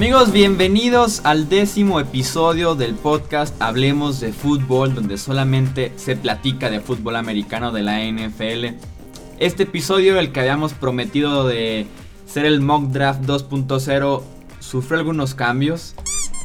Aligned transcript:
Amigos, 0.00 0.32
bienvenidos 0.32 1.20
al 1.24 1.50
décimo 1.50 2.00
episodio 2.00 2.74
del 2.74 2.94
podcast 2.94 3.54
Hablemos 3.60 4.18
de 4.18 4.32
Fútbol, 4.32 4.94
donde 4.94 5.18
solamente 5.18 5.92
se 5.96 6.16
platica 6.16 6.70
de 6.70 6.80
fútbol 6.80 7.16
americano 7.16 7.70
de 7.70 7.82
la 7.82 8.00
NFL. 8.02 8.76
Este 9.38 9.64
episodio, 9.64 10.18
el 10.18 10.32
que 10.32 10.40
habíamos 10.40 10.72
prometido 10.72 11.46
de 11.46 11.86
ser 12.24 12.46
el 12.46 12.62
mock 12.62 12.84
draft 12.84 13.24
2.0, 13.24 14.22
sufrió 14.58 14.98
algunos 14.98 15.34
cambios, 15.34 15.94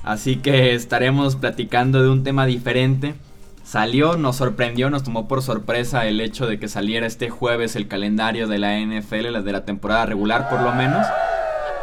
así 0.04 0.36
que 0.36 0.76
estaremos 0.76 1.38
platicando 1.38 2.04
de 2.04 2.10
un 2.10 2.26
tema 2.26 2.46
diferente. 2.46 3.16
Salió, 3.66 4.16
nos 4.16 4.36
sorprendió, 4.36 4.92
nos 4.92 5.02
tomó 5.02 5.28
por 5.28 5.42
sorpresa 5.42 6.06
el 6.06 6.22
hecho 6.22 6.46
de 6.46 6.60
que 6.60 6.68
saliera 6.68 7.08
este 7.08 7.32
jueves 7.32 7.76
el 7.76 7.88
calendario 7.88 8.48
de 8.48 8.60
la 8.60 8.80
NFL, 8.80 9.32
la 9.32 9.42
de 9.42 9.52
la 9.52 9.66
temporada 9.66 10.06
regular 10.06 10.50
por 10.50 10.62
lo 10.62 10.72
menos. 10.72 11.08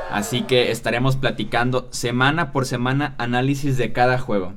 Así 0.09 0.43
que 0.43 0.71
estaremos 0.71 1.17
platicando 1.17 1.89
semana 1.91 2.53
por 2.53 2.67
semana 2.67 3.17
análisis 3.19 3.79
de 3.79 3.93
cada 3.93 4.21
juego. 4.21 4.53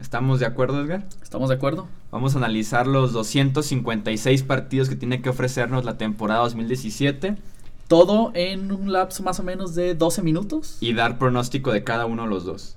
¿Estamos 0.00 0.38
de 0.38 0.46
acuerdo, 0.46 0.80
Edgar? 0.80 1.08
¿Estamos 1.20 1.48
de 1.48 1.56
acuerdo? 1.56 1.88
Vamos 2.12 2.36
a 2.36 2.38
analizar 2.38 2.86
los 2.86 3.12
256 3.12 4.44
partidos 4.44 4.88
que 4.88 4.94
tiene 4.94 5.22
que 5.22 5.28
ofrecernos 5.28 5.84
la 5.84 5.98
temporada 5.98 6.42
2017. 6.42 7.36
Todo 7.88 8.30
en 8.34 8.70
un 8.70 8.92
lapso 8.92 9.24
más 9.24 9.40
o 9.40 9.42
menos 9.42 9.74
de 9.74 9.96
12 9.96 10.22
minutos. 10.22 10.76
Y 10.80 10.94
dar 10.94 11.18
pronóstico 11.18 11.72
de 11.72 11.82
cada 11.82 12.06
uno 12.06 12.22
de 12.22 12.28
los 12.28 12.44
dos. 12.44 12.76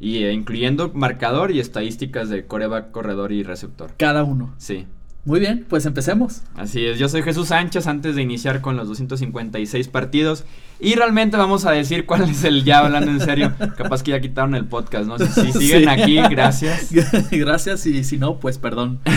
Y 0.00 0.24
eh, 0.24 0.32
incluyendo 0.32 0.90
marcador 0.94 1.52
y 1.52 1.60
estadísticas 1.60 2.28
de 2.30 2.46
coreback, 2.46 2.90
corredor 2.90 3.30
y 3.32 3.42
receptor. 3.42 3.92
Cada 3.98 4.24
uno. 4.24 4.54
Sí. 4.56 4.86
Muy 5.26 5.38
bien, 5.38 5.66
pues 5.68 5.84
empecemos. 5.84 6.42
Así 6.54 6.86
es, 6.86 6.98
yo 6.98 7.06
soy 7.08 7.22
Jesús 7.22 7.48
Sánchez 7.48 7.86
antes 7.86 8.16
de 8.16 8.22
iniciar 8.22 8.62
con 8.62 8.76
los 8.76 8.88
256 8.88 9.88
partidos 9.88 10.44
y 10.80 10.94
realmente 10.94 11.36
vamos 11.36 11.66
a 11.66 11.72
decir 11.72 12.06
cuál 12.06 12.22
es 12.22 12.42
el 12.42 12.64
ya 12.64 12.78
hablando 12.78 13.10
en 13.10 13.20
serio, 13.20 13.52
capaz 13.76 14.02
que 14.02 14.12
ya 14.12 14.20
quitaron 14.20 14.54
el 14.54 14.64
podcast, 14.64 15.06
¿no? 15.06 15.18
Si, 15.18 15.52
siguen 15.52 15.90
aquí, 15.90 16.16
gracias. 16.30 16.88
gracias 17.30 17.84
y 17.84 18.02
si 18.02 18.16
no, 18.16 18.38
pues 18.38 18.58
perdón. 18.58 19.00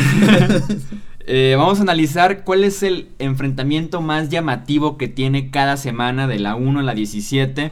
Eh, 1.26 1.56
vamos 1.58 1.80
a 1.80 1.84
analizar 1.84 2.44
cuál 2.44 2.66
es 2.66 2.84
el 2.84 3.08
enfrentamiento 3.18 4.02
más 4.02 4.28
llamativo 4.28 4.98
que 4.98 5.08
tiene 5.08 5.52
cada 5.52 5.78
semana 5.78 6.28
de 6.28 6.38
la 6.38 6.56
1 6.56 6.82
a 6.82 6.84
la 6.84 6.94
17 6.94 7.72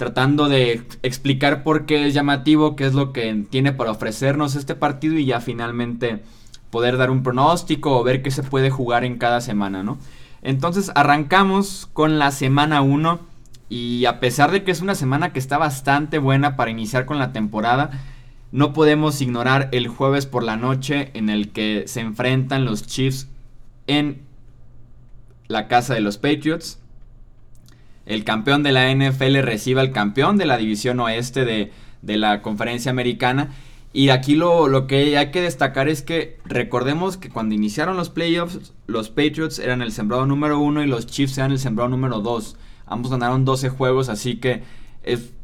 tratando 0.00 0.48
de 0.48 0.82
explicar 1.02 1.62
por 1.62 1.84
qué 1.84 2.06
es 2.06 2.14
llamativo, 2.14 2.74
qué 2.74 2.86
es 2.86 2.94
lo 2.94 3.12
que 3.12 3.44
tiene 3.50 3.74
para 3.74 3.90
ofrecernos 3.90 4.54
este 4.54 4.74
partido 4.74 5.18
y 5.18 5.26
ya 5.26 5.42
finalmente 5.42 6.22
poder 6.70 6.96
dar 6.96 7.10
un 7.10 7.22
pronóstico 7.22 7.98
o 7.98 8.02
ver 8.02 8.22
qué 8.22 8.30
se 8.30 8.42
puede 8.42 8.70
jugar 8.70 9.04
en 9.04 9.18
cada 9.18 9.42
semana, 9.42 9.82
¿no? 9.82 9.98
Entonces 10.40 10.90
arrancamos 10.94 11.86
con 11.92 12.18
la 12.18 12.30
semana 12.30 12.80
1 12.80 13.20
y 13.68 14.06
a 14.06 14.20
pesar 14.20 14.52
de 14.52 14.64
que 14.64 14.70
es 14.70 14.80
una 14.80 14.94
semana 14.94 15.34
que 15.34 15.38
está 15.38 15.58
bastante 15.58 16.16
buena 16.16 16.56
para 16.56 16.70
iniciar 16.70 17.04
con 17.04 17.18
la 17.18 17.32
temporada, 17.32 17.90
no 18.52 18.72
podemos 18.72 19.20
ignorar 19.20 19.68
el 19.70 19.86
jueves 19.88 20.24
por 20.24 20.44
la 20.44 20.56
noche 20.56 21.10
en 21.12 21.28
el 21.28 21.50
que 21.50 21.84
se 21.88 22.00
enfrentan 22.00 22.64
los 22.64 22.86
Chiefs 22.86 23.28
en 23.86 24.22
la 25.46 25.68
casa 25.68 25.92
de 25.92 26.00
los 26.00 26.16
Patriots. 26.16 26.80
El 28.10 28.24
campeón 28.24 28.62
de 28.62 28.72
la 28.72 28.92
NFL 28.92 29.38
recibe 29.42 29.80
al 29.80 29.92
campeón 29.92 30.36
de 30.36 30.46
la 30.46 30.56
división 30.56 30.98
oeste 30.98 31.44
de, 31.44 31.70
de 32.02 32.16
la 32.16 32.42
conferencia 32.42 32.90
americana 32.90 33.50
y 33.92 34.10
aquí 34.10 34.34
lo, 34.36 34.68
lo, 34.68 34.86
que 34.86 35.16
hay 35.16 35.30
que 35.30 35.40
destacar 35.40 35.88
es 35.88 36.02
que 36.02 36.38
recordemos 36.44 37.16
que 37.16 37.28
cuando 37.28 37.54
iniciaron 37.54 37.96
los 37.96 38.08
playoffs, 38.08 38.72
los 38.86 39.10
Patriots 39.10 39.58
eran 39.58 39.80
el 39.80 39.90
sembrado 39.90 40.26
número 40.26 40.58
uno 40.60 40.82
y 40.82 40.86
los 40.86 41.06
Chiefs 41.06 41.38
eran 41.38 41.50
el 41.50 41.58
sembrado 41.58 41.88
número 41.88 42.20
dos. 42.20 42.56
Ambos 42.86 43.10
ganaron 43.10 43.44
12 43.44 43.68
juegos, 43.68 44.08
así 44.08 44.36
que 44.36 44.62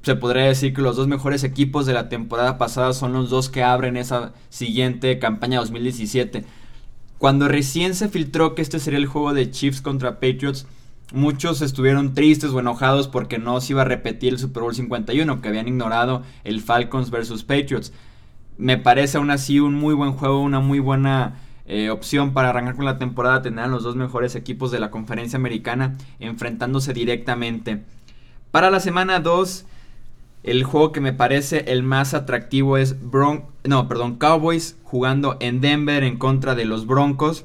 se 0.02 0.16
podría 0.16 0.44
decir 0.44 0.74
que 0.74 0.82
los 0.82 0.96
dos 0.96 1.08
mejores 1.08 1.42
equipos 1.42 1.86
de 1.86 1.92
la 1.92 2.08
temporada 2.08 2.58
pasada 2.58 2.92
son 2.92 3.12
los 3.12 3.30
dos 3.30 3.48
que 3.48 3.62
abren 3.64 3.96
esa 3.96 4.32
siguiente 4.48 5.18
campaña 5.18 5.58
2017. 5.58 6.44
Cuando 7.18 7.48
recién 7.48 7.94
se 7.94 8.08
filtró 8.08 8.54
que 8.54 8.62
este 8.62 8.78
sería 8.78 8.98
el 8.98 9.06
juego 9.06 9.34
de 9.34 9.50
Chiefs 9.50 9.80
contra 9.80 10.20
Patriots, 10.20 10.66
muchos 11.12 11.62
estuvieron 11.62 12.14
tristes 12.14 12.50
o 12.50 12.60
enojados 12.60 13.08
porque 13.08 13.38
no 13.38 13.60
se 13.60 13.72
iba 13.72 13.82
a 13.82 13.86
repetir 13.86 14.32
el 14.32 14.38
Super 14.38 14.62
Bowl 14.62 14.74
51, 14.74 15.40
que 15.40 15.48
habían 15.48 15.68
ignorado 15.68 16.22
el 16.44 16.60
Falcons 16.60 17.10
versus 17.10 17.44
Patriots 17.44 17.92
me 18.58 18.78
parece 18.78 19.18
aún 19.18 19.30
así 19.30 19.60
un 19.60 19.74
muy 19.74 19.94
buen 19.94 20.12
juego, 20.12 20.40
una 20.40 20.60
muy 20.60 20.78
buena 20.78 21.40
eh, 21.66 21.90
opción 21.90 22.32
para 22.32 22.50
arrancar 22.50 22.76
con 22.76 22.84
la 22.84 22.98
temporada, 22.98 23.42
tener 23.42 23.68
los 23.68 23.82
dos 23.82 23.96
mejores 23.96 24.34
equipos 24.34 24.70
de 24.70 24.80
la 24.80 24.90
conferencia 24.90 25.36
americana 25.36 25.96
enfrentándose 26.20 26.92
directamente. 26.92 27.82
Para 28.50 28.70
la 28.70 28.80
semana 28.80 29.20
2, 29.20 29.66
el 30.44 30.64
juego 30.64 30.92
que 30.92 31.00
me 31.00 31.12
parece 31.12 31.64
el 31.68 31.82
más 31.82 32.14
atractivo 32.14 32.76
es 32.76 33.10
Bron 33.10 33.44
no, 33.64 33.88
perdón, 33.88 34.16
Cowboys 34.16 34.76
jugando 34.84 35.36
en 35.40 35.60
Denver 35.60 36.04
en 36.04 36.18
contra 36.18 36.54
de 36.54 36.64
los 36.64 36.86
Broncos. 36.86 37.44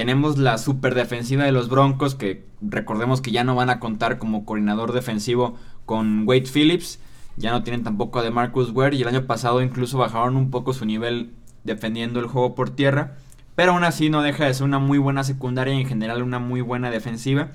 Tenemos 0.00 0.38
la 0.38 0.56
super 0.56 0.94
defensiva 0.94 1.44
de 1.44 1.52
los 1.52 1.68
Broncos 1.68 2.14
que 2.14 2.46
recordemos 2.62 3.20
que 3.20 3.32
ya 3.32 3.44
no 3.44 3.54
van 3.54 3.68
a 3.68 3.80
contar 3.80 4.16
como 4.16 4.46
coordinador 4.46 4.94
defensivo 4.94 5.56
con 5.84 6.26
Wade 6.26 6.46
Phillips 6.50 7.00
ya 7.36 7.50
no 7.50 7.62
tienen 7.64 7.84
tampoco 7.84 8.18
a 8.18 8.22
de 8.22 8.30
Marcus 8.30 8.70
Ware 8.70 8.96
y 8.96 9.02
el 9.02 9.08
año 9.08 9.26
pasado 9.26 9.60
incluso 9.60 9.98
bajaron 9.98 10.36
un 10.36 10.50
poco 10.50 10.72
su 10.72 10.86
nivel 10.86 11.32
defendiendo 11.64 12.18
el 12.18 12.28
juego 12.28 12.54
por 12.54 12.70
tierra, 12.70 13.18
pero 13.54 13.72
aún 13.72 13.84
así 13.84 14.08
no 14.08 14.22
deja 14.22 14.46
de 14.46 14.54
ser 14.54 14.64
una 14.64 14.78
muy 14.78 14.96
buena 14.96 15.22
secundaria 15.22 15.74
y 15.74 15.82
en 15.82 15.86
general 15.86 16.22
una 16.22 16.38
muy 16.38 16.62
buena 16.62 16.90
defensiva 16.90 17.48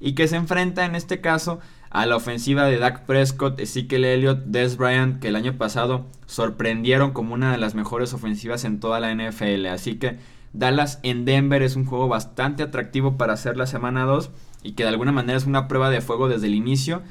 y 0.00 0.14
que 0.14 0.28
se 0.28 0.36
enfrenta 0.36 0.86
en 0.86 0.94
este 0.94 1.20
caso 1.20 1.60
a 1.90 2.06
la 2.06 2.16
ofensiva 2.16 2.64
de 2.64 2.78
Dak 2.78 3.04
Prescott, 3.04 3.60
Ezekiel 3.60 4.06
Elliott, 4.06 4.44
Des 4.46 4.78
Bryant, 4.78 5.20
que 5.20 5.28
el 5.28 5.36
año 5.36 5.58
pasado 5.58 6.06
sorprendieron 6.24 7.10
como 7.10 7.34
una 7.34 7.52
de 7.52 7.58
las 7.58 7.74
mejores 7.74 8.14
ofensivas 8.14 8.64
en 8.64 8.80
toda 8.80 8.98
la 8.98 9.14
NFL. 9.14 9.66
Así 9.66 9.96
que 9.96 10.16
Dallas 10.52 11.00
en 11.02 11.24
Denver 11.24 11.62
es 11.62 11.76
un 11.76 11.86
juego 11.86 12.08
bastante 12.08 12.62
atractivo 12.62 13.16
para 13.16 13.32
hacer 13.32 13.56
la 13.56 13.66
semana 13.66 14.04
2 14.04 14.30
y 14.62 14.72
que 14.72 14.82
de 14.82 14.90
alguna 14.90 15.12
manera 15.12 15.38
es 15.38 15.46
una 15.46 15.68
prueba 15.68 15.90
de 15.90 16.00
fuego 16.00 16.28
desde 16.28 16.46
el 16.46 16.54
inicio 16.54 17.02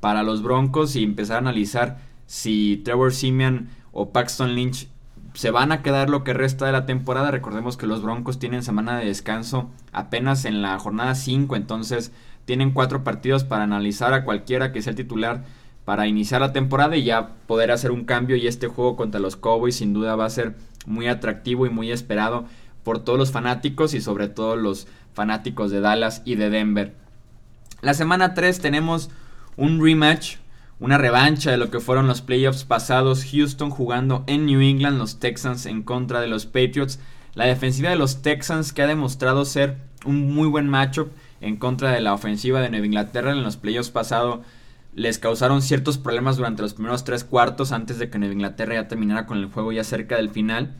para 0.00 0.22
los 0.22 0.42
Broncos 0.42 0.96
y 0.96 1.04
empezar 1.04 1.36
a 1.36 1.40
analizar 1.40 1.98
si 2.26 2.80
Trevor 2.84 3.12
Simeon 3.12 3.68
o 3.92 4.10
Paxton 4.10 4.54
Lynch 4.54 4.88
se 5.34 5.50
van 5.50 5.72
a 5.72 5.82
quedar 5.82 6.10
lo 6.10 6.24
que 6.24 6.34
resta 6.34 6.66
de 6.66 6.72
la 6.72 6.86
temporada. 6.86 7.30
Recordemos 7.30 7.76
que 7.76 7.86
los 7.86 8.02
Broncos 8.02 8.38
tienen 8.38 8.62
semana 8.62 8.98
de 8.98 9.06
descanso 9.06 9.70
apenas 9.92 10.44
en 10.44 10.62
la 10.62 10.78
jornada 10.78 11.14
5, 11.14 11.56
entonces 11.56 12.12
tienen 12.44 12.72
cuatro 12.72 13.04
partidos 13.04 13.44
para 13.44 13.64
analizar 13.64 14.12
a 14.12 14.24
cualquiera 14.24 14.72
que 14.72 14.82
sea 14.82 14.90
el 14.90 14.96
titular 14.96 15.44
para 15.84 16.06
iniciar 16.06 16.40
la 16.40 16.52
temporada 16.52 16.96
y 16.96 17.04
ya 17.04 17.30
poder 17.46 17.70
hacer 17.70 17.90
un 17.90 18.04
cambio 18.04 18.36
y 18.36 18.46
este 18.46 18.68
juego 18.68 18.96
contra 18.96 19.20
los 19.20 19.36
Cowboys 19.36 19.76
sin 19.76 19.92
duda 19.92 20.16
va 20.16 20.26
a 20.26 20.30
ser 20.30 20.56
muy 20.86 21.08
atractivo 21.08 21.66
y 21.66 21.70
muy 21.70 21.90
esperado 21.90 22.44
por 22.82 23.04
todos 23.04 23.18
los 23.18 23.32
fanáticos 23.32 23.94
y 23.94 24.00
sobre 24.00 24.28
todo 24.28 24.56
los 24.56 24.86
fanáticos 25.12 25.70
de 25.70 25.80
Dallas 25.80 26.22
y 26.24 26.34
de 26.34 26.50
Denver. 26.50 26.94
La 27.82 27.94
semana 27.94 28.34
3 28.34 28.60
tenemos 28.60 29.10
un 29.56 29.82
rematch, 29.82 30.36
una 30.78 30.98
revancha 30.98 31.50
de 31.50 31.56
lo 31.56 31.70
que 31.70 31.80
fueron 31.80 32.06
los 32.06 32.22
playoffs 32.22 32.64
pasados, 32.64 33.24
Houston 33.30 33.70
jugando 33.70 34.24
en 34.26 34.46
New 34.46 34.60
England, 34.60 34.98
los 34.98 35.18
Texans 35.18 35.66
en 35.66 35.82
contra 35.82 36.20
de 36.20 36.28
los 36.28 36.46
Patriots. 36.46 36.98
La 37.34 37.44
defensiva 37.44 37.90
de 37.90 37.96
los 37.96 38.22
Texans 38.22 38.72
que 38.72 38.82
ha 38.82 38.86
demostrado 38.86 39.44
ser 39.44 39.76
un 40.04 40.34
muy 40.34 40.48
buen 40.48 40.68
matchup 40.68 41.10
en 41.40 41.56
contra 41.56 41.90
de 41.92 42.00
la 42.00 42.14
ofensiva 42.14 42.60
de 42.60 42.70
Nueva 42.70 42.86
Inglaterra 42.86 43.32
en 43.32 43.42
los 43.42 43.56
playoffs 43.56 43.90
pasados 43.90 44.40
les 44.94 45.18
causaron 45.18 45.62
ciertos 45.62 45.98
problemas 45.98 46.36
durante 46.36 46.62
los 46.62 46.74
primeros 46.74 47.04
tres 47.04 47.24
cuartos 47.24 47.72
antes 47.72 47.98
de 47.98 48.10
que 48.10 48.18
Nueva 48.18 48.34
Inglaterra 48.34 48.74
ya 48.74 48.88
terminara 48.88 49.26
con 49.26 49.38
el 49.38 49.46
juego 49.46 49.72
ya 49.72 49.84
cerca 49.84 50.16
del 50.16 50.30
final. 50.30 50.74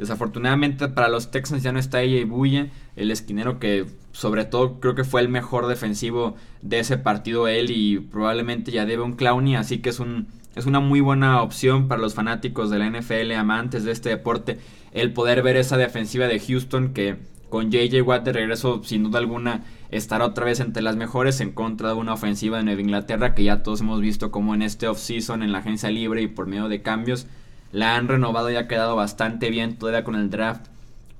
Desafortunadamente 0.00 0.88
para 0.88 1.08
los 1.10 1.30
Texans 1.30 1.62
ya 1.62 1.72
no 1.72 1.78
está 1.78 1.98
AJ 1.98 2.26
Buye, 2.26 2.70
el 2.96 3.10
esquinero 3.10 3.58
que 3.58 3.84
sobre 4.12 4.46
todo 4.46 4.80
creo 4.80 4.94
que 4.94 5.04
fue 5.04 5.20
el 5.20 5.28
mejor 5.28 5.66
defensivo 5.66 6.36
de 6.62 6.78
ese 6.78 6.96
partido 6.96 7.48
él 7.48 7.70
y 7.70 7.98
probablemente 7.98 8.72
ya 8.72 8.86
debe 8.86 9.02
un 9.02 9.12
Clowney, 9.12 9.56
así 9.56 9.80
que 9.80 9.90
es 9.90 10.00
un 10.00 10.28
es 10.56 10.64
una 10.64 10.80
muy 10.80 11.00
buena 11.00 11.42
opción 11.42 11.86
para 11.86 12.00
los 12.00 12.14
fanáticos 12.14 12.70
de 12.70 12.78
la 12.78 12.88
NFL, 12.88 13.30
amantes 13.32 13.84
de 13.84 13.92
este 13.92 14.08
deporte, 14.08 14.58
el 14.92 15.12
poder 15.12 15.42
ver 15.42 15.58
esa 15.58 15.76
defensiva 15.76 16.28
de 16.28 16.40
Houston 16.40 16.94
que 16.94 17.18
con 17.50 17.70
JJ 17.70 18.00
Watt 18.00 18.24
de 18.24 18.32
regreso 18.32 18.80
sin 18.82 19.02
duda 19.02 19.18
alguna 19.18 19.64
estará 19.90 20.24
otra 20.24 20.46
vez 20.46 20.60
entre 20.60 20.82
las 20.82 20.96
mejores 20.96 21.42
en 21.42 21.52
contra 21.52 21.88
de 21.88 21.94
una 21.96 22.14
ofensiva 22.14 22.56
de 22.56 22.64
Nueva 22.64 22.80
Inglaterra 22.80 23.34
que 23.34 23.44
ya 23.44 23.62
todos 23.62 23.82
hemos 23.82 24.00
visto 24.00 24.30
como 24.30 24.54
en 24.54 24.62
este 24.62 24.88
offseason 24.88 25.42
en 25.42 25.52
la 25.52 25.58
agencia 25.58 25.90
libre 25.90 26.22
y 26.22 26.26
por 26.26 26.46
medio 26.46 26.68
de 26.68 26.80
cambios 26.80 27.26
la 27.72 27.96
han 27.96 28.08
renovado 28.08 28.50
y 28.50 28.56
ha 28.56 28.68
quedado 28.68 28.96
bastante 28.96 29.50
bien 29.50 29.76
todavía 29.76 30.04
con 30.04 30.14
el 30.14 30.30
draft 30.30 30.66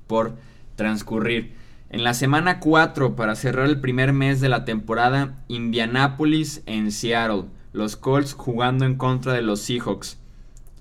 por 0.07 0.35
transcurrir. 0.75 1.53
En 1.89 2.03
la 2.03 2.13
semana 2.13 2.59
4, 2.59 3.15
para 3.15 3.35
cerrar 3.35 3.65
el 3.67 3.81
primer 3.81 4.13
mes 4.13 4.39
de 4.39 4.49
la 4.49 4.63
temporada, 4.63 5.35
Indianapolis 5.47 6.63
en 6.65 6.91
Seattle. 6.91 7.45
Los 7.73 7.95
Colts 7.95 8.33
jugando 8.33 8.85
en 8.85 8.95
contra 8.95 9.33
de 9.33 9.41
los 9.41 9.61
Seahawks. 9.61 10.17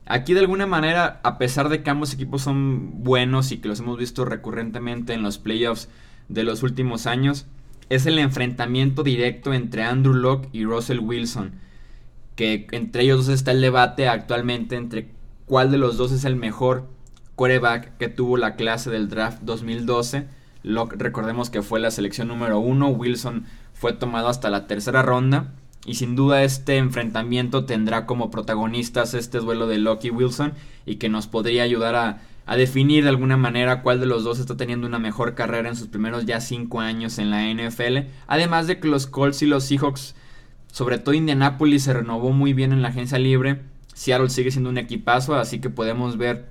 Aquí 0.07 0.35
de 0.35 0.41
alguna 0.41 0.67
manera, 0.67 1.21
a 1.23 1.39
pesar 1.39 1.69
de 1.69 1.83
que 1.83 1.91
ambos 1.91 2.13
equipos 2.15 2.43
son 2.43 3.05
buenos 3.05 3.53
y 3.53 3.59
que 3.59 3.69
los 3.69 3.79
hemos 3.81 3.99
visto 3.99 4.25
recurrentemente 4.25 5.13
en 5.13 5.23
los 5.23 5.39
playoffs 5.39 5.89
de 6.29 6.43
los 6.43 6.63
últimos 6.65 7.07
años, 7.07 7.47
es 7.91 8.07
el 8.07 8.19
enfrentamiento 8.19 9.03
directo 9.03 9.53
entre 9.53 9.85
Andrew 9.85 10.15
Locke 10.15 10.49
y 10.53 10.65
Russell 10.65 11.01
Wilson. 11.01 11.53
Que 12.35 12.67
entre 12.73 13.03
ellos 13.03 13.27
dos 13.27 13.35
está 13.35 13.51
el 13.51 13.61
debate 13.61 14.09
actualmente 14.09 14.77
entre 14.77 15.09
cuál 15.51 15.73
de 15.73 15.79
los 15.79 15.97
dos 15.97 16.13
es 16.13 16.25
el 16.25 16.37
mejor 16.37 16.87
quarterback 17.35 17.97
que 17.97 18.07
tuvo 18.07 18.37
la 18.37 18.55
clase 18.55 18.89
del 18.89 19.09
draft 19.09 19.43
2012. 19.43 20.29
Locke, 20.63 20.95
recordemos 20.97 21.51
que 21.51 21.61
fue 21.61 21.81
la 21.81 21.91
selección 21.91 22.29
número 22.29 22.61
uno. 22.61 22.87
Wilson 22.91 23.47
fue 23.75 23.93
tomado 23.93 24.29
hasta 24.29 24.49
la 24.49 24.69
tercera 24.69 25.03
ronda. 25.03 25.53
Y 25.85 25.97
sin 25.97 26.15
duda 26.15 26.45
este 26.45 26.77
enfrentamiento 26.77 27.65
tendrá 27.65 28.07
como 28.07 28.31
protagonistas 28.31 29.13
este 29.15 29.39
duelo 29.39 29.67
de 29.67 29.79
Locke 29.79 30.05
y 30.05 30.11
Wilson. 30.11 30.53
Y 30.87 30.97
que 30.97 31.09
nos 31.09 31.27
podría 31.27 31.65
ayudar 31.65 31.97
a 32.47 32.57
definir 32.57 33.03
de 33.03 33.11
alguna 33.11 33.37
manera 33.37 33.83
cuál 33.83 33.99
de 33.99 34.07
los 34.07 34.23
dos 34.23 34.39
está 34.39 34.57
teniendo 34.57 34.87
una 34.87 35.01
mejor 35.01 35.35
carrera 35.35 35.69
en 35.69 35.75
sus 35.75 35.89
primeros 35.89 36.27
ya 36.27 36.41
5 36.41 36.79
años 36.81 37.19
en 37.19 37.31
la 37.31 37.53
NFL. 37.53 38.09
Además 38.29 38.69
de 38.69 38.79
que 38.79 38.87
los 38.87 39.09
Colts 39.09 39.43
y 39.43 39.47
los 39.47 39.65
Seahawks, 39.65 40.15
sobre 40.71 40.99
todo 40.99 41.13
Indianapolis, 41.13 41.83
se 41.83 41.93
renovó 41.93 42.31
muy 42.31 42.53
bien 42.53 42.71
en 42.73 42.83
la 42.83 42.91
agencia 42.91 43.19
libre. 43.19 43.69
Seattle 44.01 44.31
sigue 44.31 44.51
siendo 44.51 44.71
un 44.71 44.79
equipazo, 44.79 45.35
así 45.35 45.61
que 45.61 45.69
podemos 45.69 46.17
ver 46.17 46.47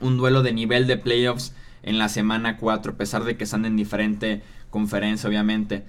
un 0.00 0.16
duelo 0.16 0.44
de 0.44 0.52
nivel 0.52 0.86
de 0.86 0.96
playoffs 0.96 1.52
en 1.82 1.98
la 1.98 2.08
semana 2.08 2.58
4, 2.58 2.92
a 2.92 2.96
pesar 2.96 3.24
de 3.24 3.36
que 3.36 3.42
están 3.42 3.64
en 3.64 3.74
diferente 3.74 4.44
conferencia, 4.70 5.28
obviamente. 5.28 5.82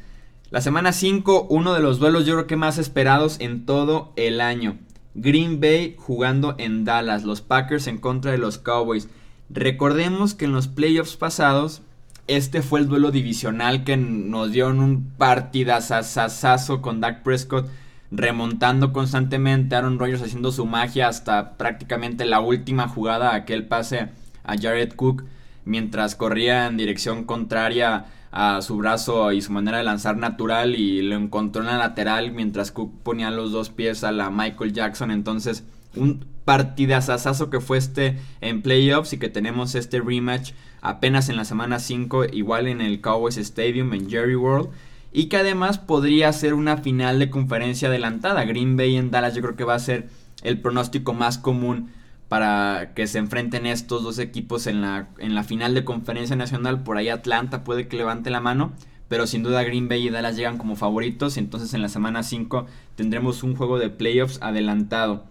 La 0.50 0.60
semana 0.60 0.92
5, 0.92 1.45
uno 1.51 1.75
de 1.75 1.81
los 1.81 2.00
duelos 2.00 2.25
yo 2.25 2.33
creo 2.33 2.48
que 2.48 2.56
más 2.56 2.80
esperados 2.80 3.39
en 3.42 3.68
todo 3.68 4.12
el 4.16 4.42
año. 4.42 4.80
Green 5.13 5.60
Bay 5.60 5.95
jugando 6.00 6.56
en 6.57 6.84
Dallas, 6.84 7.25
los 7.25 7.42
Packers 7.42 7.86
en 7.86 8.00
contra 8.00 8.31
de 8.31 8.39
los 8.39 8.57
Cowboys. 8.57 9.07
Recordemos 9.51 10.34
que 10.34 10.45
en 10.45 10.51
los 10.51 10.68
playoffs 10.68 11.16
pasados, 11.16 11.84
este 12.25 12.63
fue 12.63 12.80
el 12.80 12.88
duelo 12.88 13.12
divisional 13.12 13.84
que 13.84 13.98
nos 13.98 14.51
dio 14.51 14.72
en 14.72 14.80
un 14.80 15.12
partidazazazo 15.16 16.81
con 16.81 17.01
Dak 17.01 17.22
Prescott 17.22 17.69
remontando 18.12 18.92
constantemente, 18.92 19.75
Aaron 19.75 19.98
Rodgers 19.98 20.22
haciendo 20.22 20.52
su 20.52 20.66
magia 20.66 21.08
hasta 21.08 21.58
prácticamente 21.58 22.25
la 22.25 22.42
última 22.42 22.88
jugada, 22.88 23.34
aquel 23.34 23.66
pase 23.66 24.10
a 24.44 24.58
Jared 24.58 24.94
Cook 24.94 25.24
mientras 25.66 26.16
corría 26.16 26.68
en 26.68 26.78
dirección 26.78 27.24
contraria 27.24 28.06
a 28.31 28.62
su 28.62 28.78
brazo 28.78 29.31
y 29.31 29.42
su 29.42 29.52
manera 29.52 29.78
de 29.78 29.84
lanzar 29.84 30.18
natural 30.18 30.75
y 30.75 31.02
lo 31.02 31.16
encontró 31.16 31.62
en 31.62 31.68
la 31.68 31.78
lateral 31.78 32.31
mientras 32.31 32.72
Cook 32.72 32.92
ponía 33.04 33.30
los 33.30 33.52
dos 33.52 33.69
pies 33.69 34.04
a 34.04 34.12
la 34.12 34.30
Michael 34.30 34.74
Jackson. 34.74 35.12
Entonces, 35.12 35.63
un 35.96 36.25
partidazazazo 36.46 37.50
que 37.50 37.60
fue 37.60 37.78
este 37.78 38.18
en 38.40 38.62
playoffs 38.62 39.13
y 39.13 39.19
que 39.19 39.30
tenemos 39.30 39.75
este 39.75 40.00
rematch 40.00 40.54
apenas 40.81 41.30
en 41.30 41.36
la 41.36 41.46
semana 41.46 41.80
5, 41.80 42.25
igual 42.31 42.68
en 42.68 42.81
el 42.81 43.02
Cowboys 43.02 43.38
Stadium 43.38 43.94
en 43.94 44.10
Jerry 44.10 44.36
World. 44.36 44.69
Y 45.12 45.25
que 45.25 45.38
además 45.38 45.78
podría 45.78 46.31
ser 46.34 46.54
una 46.54 46.78
final 46.78 47.19
de 47.19 47.30
conferencia 47.30 47.90
adelantada. 47.90 48.46
Green 48.46 48.78
Bay 48.78 48.96
en 48.96 49.12
Dallas 49.12 49.36
yo 49.36 49.42
creo 49.42 49.56
que 49.56 49.63
va 49.63 49.75
a 49.75 49.80
ser 49.80 50.10
el 50.44 50.60
pronóstico 50.60 51.13
más 51.13 51.38
común 51.38 51.92
para 52.30 52.94
que 52.96 53.08
se 53.08 53.18
enfrenten 53.18 53.66
estos 53.66 54.04
dos 54.04 54.18
equipos 54.18 54.66
en 54.68 54.81
la, 54.81 55.10
en 55.18 55.36
la 55.36 55.44
final 55.44 55.74
de 55.74 55.84
conferencia 55.84 56.36
nacional. 56.36 56.84
Por 56.84 56.98
ahí 56.98 57.10
Atlanta 57.10 57.63
puede 57.63 57.88
que 57.88 57.98
levante 57.98 58.30
la 58.30 58.40
mano. 58.40 58.72
Pero 59.10 59.28
sin 59.28 59.44
duda 59.44 59.63
Green 59.63 59.90
Bay 59.90 60.08
y 60.08 60.10
Dallas 60.10 60.38
llegan 60.38 60.58
como 60.58 60.78
favoritos. 60.78 61.36
Entonces 61.36 61.74
en 61.74 61.81
la 61.81 61.90
semana 61.90 62.24
5 62.24 62.66
tendremos 62.96 63.44
un 63.44 63.58
juego 63.58 63.78
de 63.78 63.90
playoffs 63.90 64.40
adelantado. 64.42 65.25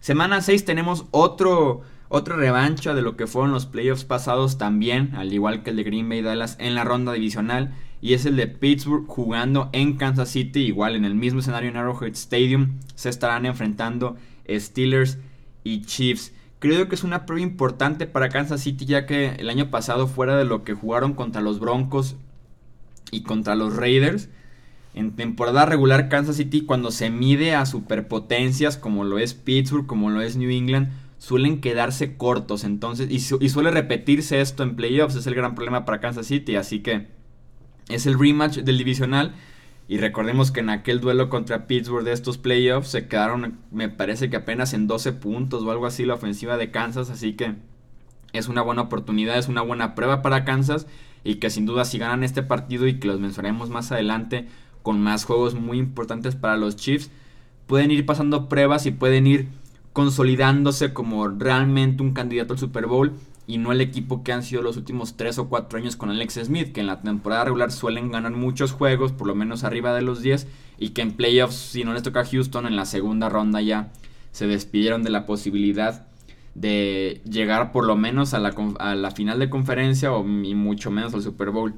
Semana 0.00 0.42
6 0.42 0.66
tenemos 0.66 1.06
otro, 1.12 1.80
otra 2.10 2.36
revancha 2.36 2.92
de 2.92 3.00
lo 3.00 3.16
que 3.16 3.26
fueron 3.26 3.52
los 3.52 3.64
playoffs 3.64 4.04
pasados 4.04 4.58
también, 4.58 5.14
al 5.14 5.32
igual 5.32 5.62
que 5.62 5.70
el 5.70 5.76
de 5.76 5.84
Green 5.84 6.10
Bay 6.10 6.20
Dallas 6.20 6.56
en 6.58 6.74
la 6.74 6.84
ronda 6.84 7.12
divisional. 7.12 7.72
Y 8.02 8.12
es 8.12 8.26
el 8.26 8.36
de 8.36 8.48
Pittsburgh 8.48 9.06
jugando 9.06 9.70
en 9.72 9.96
Kansas 9.96 10.28
City, 10.28 10.60
igual 10.60 10.96
en 10.96 11.06
el 11.06 11.14
mismo 11.14 11.40
escenario 11.40 11.70
en 11.70 11.76
Arrowhead 11.76 12.12
Stadium. 12.12 12.80
Se 12.96 13.08
estarán 13.08 13.46
enfrentando 13.46 14.16
Steelers 14.50 15.18
y 15.64 15.82
Chiefs. 15.82 16.32
Creo 16.58 16.88
que 16.88 16.96
es 16.96 17.04
una 17.04 17.26
prueba 17.26 17.42
importante 17.42 18.06
para 18.06 18.28
Kansas 18.28 18.60
City 18.60 18.84
ya 18.86 19.06
que 19.06 19.36
el 19.38 19.48
año 19.48 19.70
pasado 19.70 20.08
fuera 20.08 20.36
de 20.36 20.44
lo 20.44 20.64
que 20.64 20.74
jugaron 20.74 21.14
contra 21.14 21.40
los 21.40 21.60
Broncos 21.60 22.16
y 23.12 23.22
contra 23.22 23.54
los 23.54 23.76
Raiders, 23.76 24.28
en 24.94 25.12
temporada 25.16 25.64
regular 25.64 26.08
Kansas 26.08 26.36
City 26.36 26.62
cuando 26.62 26.90
se 26.90 27.08
mide 27.08 27.54
a 27.54 27.66
superpotencias 27.66 28.76
como 28.76 29.04
lo 29.04 29.18
es 29.18 29.34
Pittsburgh, 29.34 29.86
como 29.86 30.10
lo 30.10 30.20
es 30.22 30.36
New 30.36 30.50
England, 30.50 30.90
suelen 31.18 31.60
quedarse 31.60 32.16
cortos. 32.16 32.64
Entonces, 32.64 33.08
y, 33.10 33.20
suele 33.20 33.70
repetirse 33.70 34.40
esto 34.40 34.64
en 34.64 34.74
playoffs, 34.74 35.14
es 35.14 35.26
el 35.28 35.36
gran 35.36 35.54
problema 35.54 35.84
para 35.84 36.00
Kansas 36.00 36.26
City. 36.26 36.56
Así 36.56 36.80
que 36.80 37.06
es 37.88 38.06
el 38.06 38.18
rematch 38.18 38.58
del 38.58 38.78
divisional. 38.78 39.34
Y 39.88 39.98
recordemos 39.98 40.52
que 40.52 40.60
en 40.60 40.70
aquel 40.70 41.00
duelo 41.00 41.28
contra 41.28 41.66
Pittsburgh 41.66 42.04
de 42.04 42.12
estos 42.12 42.38
playoffs 42.38 42.88
se 42.88 43.08
quedaron, 43.08 43.58
me 43.70 43.88
parece 43.88 44.30
que 44.30 44.36
apenas 44.36 44.72
en 44.72 44.86
12 44.86 45.12
puntos 45.12 45.62
o 45.62 45.70
algo 45.70 45.86
así 45.86 46.04
la 46.04 46.14
ofensiva 46.14 46.56
de 46.56 46.70
Kansas. 46.70 47.10
Así 47.10 47.34
que 47.34 47.56
es 48.32 48.48
una 48.48 48.62
buena 48.62 48.82
oportunidad, 48.82 49.38
es 49.38 49.48
una 49.48 49.62
buena 49.62 49.94
prueba 49.94 50.22
para 50.22 50.44
Kansas. 50.44 50.86
Y 51.24 51.36
que 51.36 51.50
sin 51.50 51.66
duda 51.66 51.84
si 51.84 51.98
ganan 51.98 52.24
este 52.24 52.42
partido 52.42 52.86
y 52.86 52.98
que 52.98 53.08
los 53.08 53.20
mencionaremos 53.20 53.70
más 53.70 53.92
adelante, 53.92 54.48
con 54.82 55.00
más 55.00 55.24
juegos 55.24 55.54
muy 55.54 55.78
importantes 55.78 56.34
para 56.34 56.56
los 56.56 56.76
Chiefs, 56.76 57.10
pueden 57.66 57.90
ir 57.90 58.06
pasando 58.06 58.48
pruebas 58.48 58.86
y 58.86 58.90
pueden 58.90 59.26
ir 59.26 59.48
consolidándose 59.92 60.92
como 60.92 61.28
realmente 61.28 62.02
un 62.02 62.12
candidato 62.12 62.54
al 62.54 62.58
Super 62.58 62.86
Bowl 62.86 63.12
y 63.46 63.58
no 63.58 63.72
el 63.72 63.80
equipo 63.80 64.22
que 64.22 64.32
han 64.32 64.42
sido 64.42 64.62
los 64.62 64.76
últimos 64.76 65.16
3 65.16 65.38
o 65.38 65.48
4 65.48 65.78
años 65.78 65.96
con 65.96 66.10
Alex 66.10 66.34
Smith, 66.44 66.72
que 66.72 66.80
en 66.80 66.86
la 66.86 67.00
temporada 67.00 67.44
regular 67.44 67.72
suelen 67.72 68.10
ganar 68.10 68.32
muchos 68.32 68.72
juegos, 68.72 69.12
por 69.12 69.26
lo 69.26 69.34
menos 69.34 69.64
arriba 69.64 69.94
de 69.94 70.02
los 70.02 70.22
10, 70.22 70.46
y 70.78 70.90
que 70.90 71.02
en 71.02 71.12
playoffs, 71.12 71.56
si 71.56 71.84
no 71.84 71.92
les 71.92 72.02
toca 72.02 72.20
a 72.20 72.24
Houston, 72.24 72.66
en 72.66 72.76
la 72.76 72.86
segunda 72.86 73.28
ronda 73.28 73.60
ya 73.60 73.92
se 74.30 74.46
despidieron 74.46 75.02
de 75.02 75.10
la 75.10 75.26
posibilidad 75.26 76.06
de 76.54 77.20
llegar 77.24 77.72
por 77.72 77.84
lo 77.84 77.96
menos 77.96 78.34
a 78.34 78.38
la, 78.38 78.54
a 78.78 78.94
la 78.94 79.10
final 79.10 79.38
de 79.38 79.50
conferencia 79.50 80.12
o, 80.12 80.26
y 80.26 80.54
mucho 80.54 80.90
menos 80.90 81.14
al 81.14 81.22
Super 81.22 81.50
Bowl. 81.50 81.74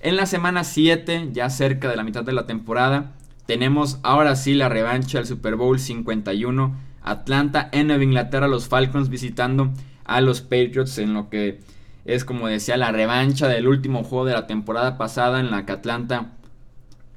En 0.00 0.16
la 0.16 0.26
semana 0.26 0.64
7, 0.64 1.30
ya 1.32 1.48
cerca 1.48 1.88
de 1.88 1.96
la 1.96 2.02
mitad 2.02 2.24
de 2.24 2.32
la 2.32 2.46
temporada, 2.46 3.12
tenemos 3.46 3.98
ahora 4.02 4.36
sí 4.36 4.54
la 4.54 4.68
revancha 4.68 5.18
del 5.18 5.26
Super 5.26 5.56
Bowl 5.56 5.78
51. 5.78 6.74
Atlanta 7.04 7.68
en 7.72 7.88
Nueva 7.88 8.04
Inglaterra, 8.04 8.48
los 8.48 8.68
Falcons 8.68 9.08
visitando 9.08 9.72
a 10.04 10.20
los 10.20 10.40
Patriots 10.40 10.98
en 10.98 11.14
lo 11.14 11.28
que 11.28 11.60
es 12.04 12.24
como 12.24 12.48
decía 12.48 12.76
la 12.76 12.90
revancha 12.90 13.48
del 13.48 13.68
último 13.68 14.02
juego 14.02 14.24
de 14.24 14.32
la 14.32 14.46
temporada 14.46 14.98
pasada 14.98 15.40
en 15.40 15.50
la 15.50 15.64
que 15.64 15.72
Atlanta 15.72 16.32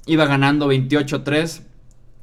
iba 0.06 0.26
ganando 0.26 0.72
28-3 0.72 1.62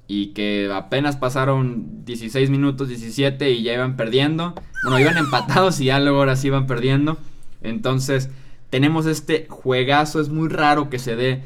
y 0.06 0.28
que 0.28 0.70
apenas 0.72 1.16
pasaron 1.16 2.04
16 2.04 2.50
minutos, 2.50 2.88
17 2.88 3.50
y 3.50 3.62
ya 3.62 3.74
iban 3.74 3.96
perdiendo. 3.96 4.54
Bueno, 4.82 5.00
iban 5.00 5.16
empatados 5.16 5.80
y 5.80 5.86
ya 5.86 5.98
luego 6.00 6.18
ahora 6.18 6.36
sí 6.36 6.48
iban 6.48 6.66
perdiendo. 6.66 7.18
Entonces, 7.62 8.30
tenemos 8.70 9.06
este 9.06 9.46
juegazo, 9.48 10.20
es 10.20 10.28
muy 10.28 10.48
raro 10.48 10.90
que 10.90 10.98
se 10.98 11.16
dé 11.16 11.42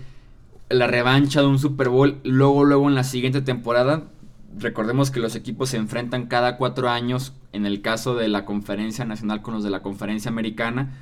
la 0.68 0.86
revancha 0.86 1.40
de 1.40 1.46
un 1.46 1.58
Super 1.58 1.88
Bowl 1.88 2.18
luego, 2.24 2.64
luego 2.64 2.88
en 2.88 2.94
la 2.94 3.04
siguiente 3.04 3.40
temporada. 3.40 4.04
Recordemos 4.58 5.10
que 5.10 5.20
los 5.20 5.34
equipos 5.36 5.70
se 5.70 5.76
enfrentan 5.76 6.26
cada 6.26 6.56
cuatro 6.56 6.88
años, 6.88 7.32
en 7.52 7.66
el 7.66 7.82
caso 7.82 8.14
de 8.14 8.28
la 8.28 8.44
conferencia 8.44 9.04
nacional 9.04 9.42
con 9.42 9.54
los 9.54 9.64
de 9.64 9.70
la 9.70 9.82
conferencia 9.82 10.30
americana. 10.30 10.94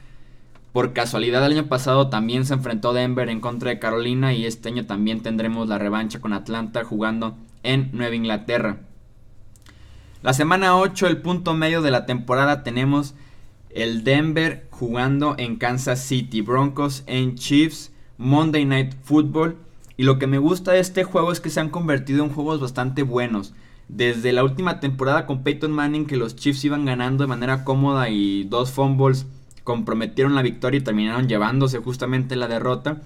Por 0.72 0.92
casualidad 0.92 1.46
el 1.46 1.52
año 1.52 1.68
pasado 1.68 2.08
también 2.08 2.44
se 2.44 2.54
enfrentó 2.54 2.92
Denver 2.92 3.28
en 3.28 3.40
contra 3.40 3.70
de 3.70 3.78
Carolina 3.78 4.34
y 4.34 4.44
este 4.44 4.70
año 4.70 4.86
también 4.86 5.22
tendremos 5.22 5.68
la 5.68 5.78
revancha 5.78 6.20
con 6.20 6.32
Atlanta 6.32 6.82
jugando 6.84 7.36
en 7.62 7.90
Nueva 7.92 8.16
Inglaterra. 8.16 8.78
La 10.22 10.32
semana 10.32 10.76
8, 10.76 11.06
el 11.06 11.18
punto 11.18 11.54
medio 11.54 11.80
de 11.82 11.90
la 11.90 12.06
temporada, 12.06 12.64
tenemos 12.64 13.14
el 13.70 14.04
Denver 14.04 14.66
jugando 14.70 15.34
en 15.38 15.56
Kansas 15.56 16.02
City, 16.02 16.40
Broncos 16.40 17.04
en 17.06 17.34
Chiefs, 17.34 17.92
Monday 18.16 18.64
Night 18.64 18.94
Football. 19.02 19.56
Y 19.96 20.04
lo 20.04 20.18
que 20.18 20.26
me 20.26 20.38
gusta 20.38 20.72
de 20.72 20.80
este 20.80 21.04
juego 21.04 21.32
es 21.32 21.40
que 21.40 21.50
se 21.50 21.60
han 21.60 21.70
convertido 21.70 22.24
en 22.24 22.30
juegos 22.32 22.60
bastante 22.60 23.02
buenos. 23.02 23.54
Desde 23.88 24.32
la 24.32 24.44
última 24.44 24.80
temporada 24.80 25.26
con 25.26 25.42
Peyton 25.42 25.72
Manning 25.72 26.06
que 26.06 26.16
los 26.16 26.36
Chiefs 26.36 26.64
iban 26.64 26.84
ganando 26.84 27.24
de 27.24 27.28
manera 27.28 27.64
cómoda 27.64 28.08
y 28.08 28.44
dos 28.44 28.72
fumbles 28.72 29.26
comprometieron 29.62 30.34
la 30.34 30.42
victoria 30.42 30.78
y 30.78 30.84
terminaron 30.84 31.28
llevándose 31.28 31.78
justamente 31.78 32.36
la 32.36 32.48
derrota 32.48 33.00